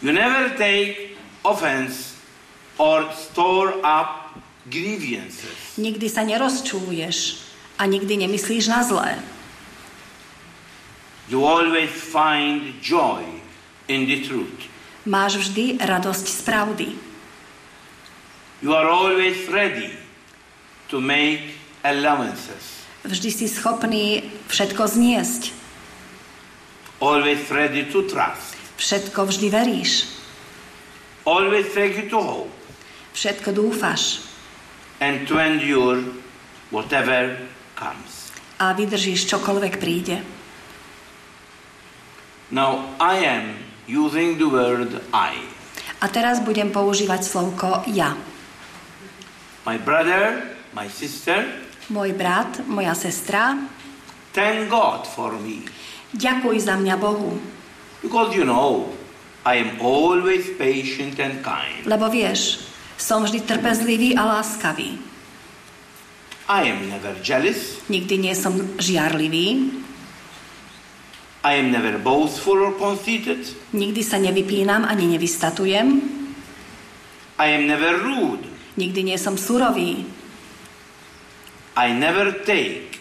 [0.00, 2.14] You never take offense
[2.78, 4.38] or store up
[4.70, 5.76] grievances.
[5.76, 7.42] Nikdy sa nerozčúješ
[7.76, 9.18] a nikdy nemyslíš na zlé.
[11.26, 13.22] You always find joy
[13.90, 14.69] in the truth.
[15.08, 16.88] Máš vždy radosť z pravdy.
[18.60, 19.96] You are always ready
[20.92, 22.84] to make allowances.
[23.08, 24.20] Vždy si schopný
[24.52, 25.56] všetko zniesť.
[27.00, 28.52] Always ready to trust.
[28.76, 30.04] Všetko vždy veríš.
[31.24, 32.52] Always ready to hope
[33.16, 34.20] Všetko dúfaš.
[35.00, 36.04] and to endure
[36.68, 37.40] whatever
[37.72, 38.28] comes.
[38.60, 40.20] A vydržíš čokoľvek príde.
[42.52, 43.44] Now I am
[43.90, 45.34] using the word I.
[45.98, 48.14] A teraz budem používať slovko ja.
[49.66, 51.44] My brother, my sister,
[51.90, 53.58] Môj brat, moja sestra,
[54.30, 55.66] thank God for me.
[56.14, 57.34] ďakuj za mňa Bohu.
[57.98, 58.94] Because you know,
[59.42, 61.82] I am always patient and kind.
[61.84, 62.62] Lebo vieš,
[62.94, 65.02] som vždy trpezlivý a láskavý.
[66.46, 67.82] I am never jealous.
[67.90, 69.70] Nikdy nie som žiarlivý.
[71.40, 73.48] I am never boastful or conceited.
[73.72, 75.88] Nikdy sa nevypínam ani nevystatujem.
[77.40, 78.44] I am never rude.
[78.76, 80.04] Nikdy nie som surový.
[81.80, 83.00] I never take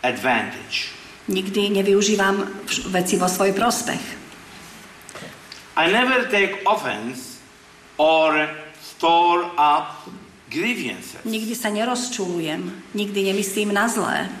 [0.00, 0.88] advantage.
[1.28, 2.48] Nikdy nevyužívam
[2.88, 4.04] veci vo svoj prospech.
[5.76, 7.44] I never take offense
[8.00, 8.48] or
[8.80, 10.08] store up
[10.48, 11.20] grievances.
[11.28, 12.72] Nikdy sa nerozčulujem.
[12.96, 14.32] Nikdy nemyslím na zlé.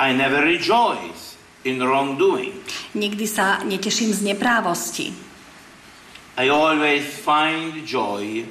[0.00, 1.33] I never rejoice
[1.64, 2.52] in wrongdoing.
[2.94, 5.06] Nikdy sa neteším z neprávosti.
[6.36, 8.44] I always find joy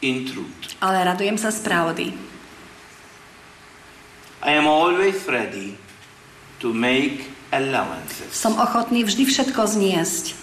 [0.00, 0.76] in truth.
[0.78, 2.06] Ale radujem sa z pravdy.
[4.42, 5.78] I am always ready
[6.58, 8.34] to make allowances.
[8.34, 10.34] Som ochotný vždy všetko zniesť.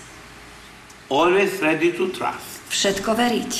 [1.09, 3.53] Always ready to trust, Všetko veriť.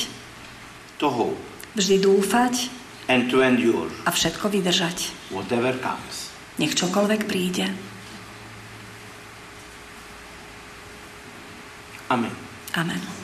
[1.02, 1.40] to hope,
[1.74, 2.70] Vždy dúfať
[3.10, 5.10] and to endure a všetko vydržať.
[5.34, 6.30] whatever comes.
[6.62, 7.74] Nech čokoľvek príde.
[12.10, 12.32] Amén.
[12.74, 13.19] Amén.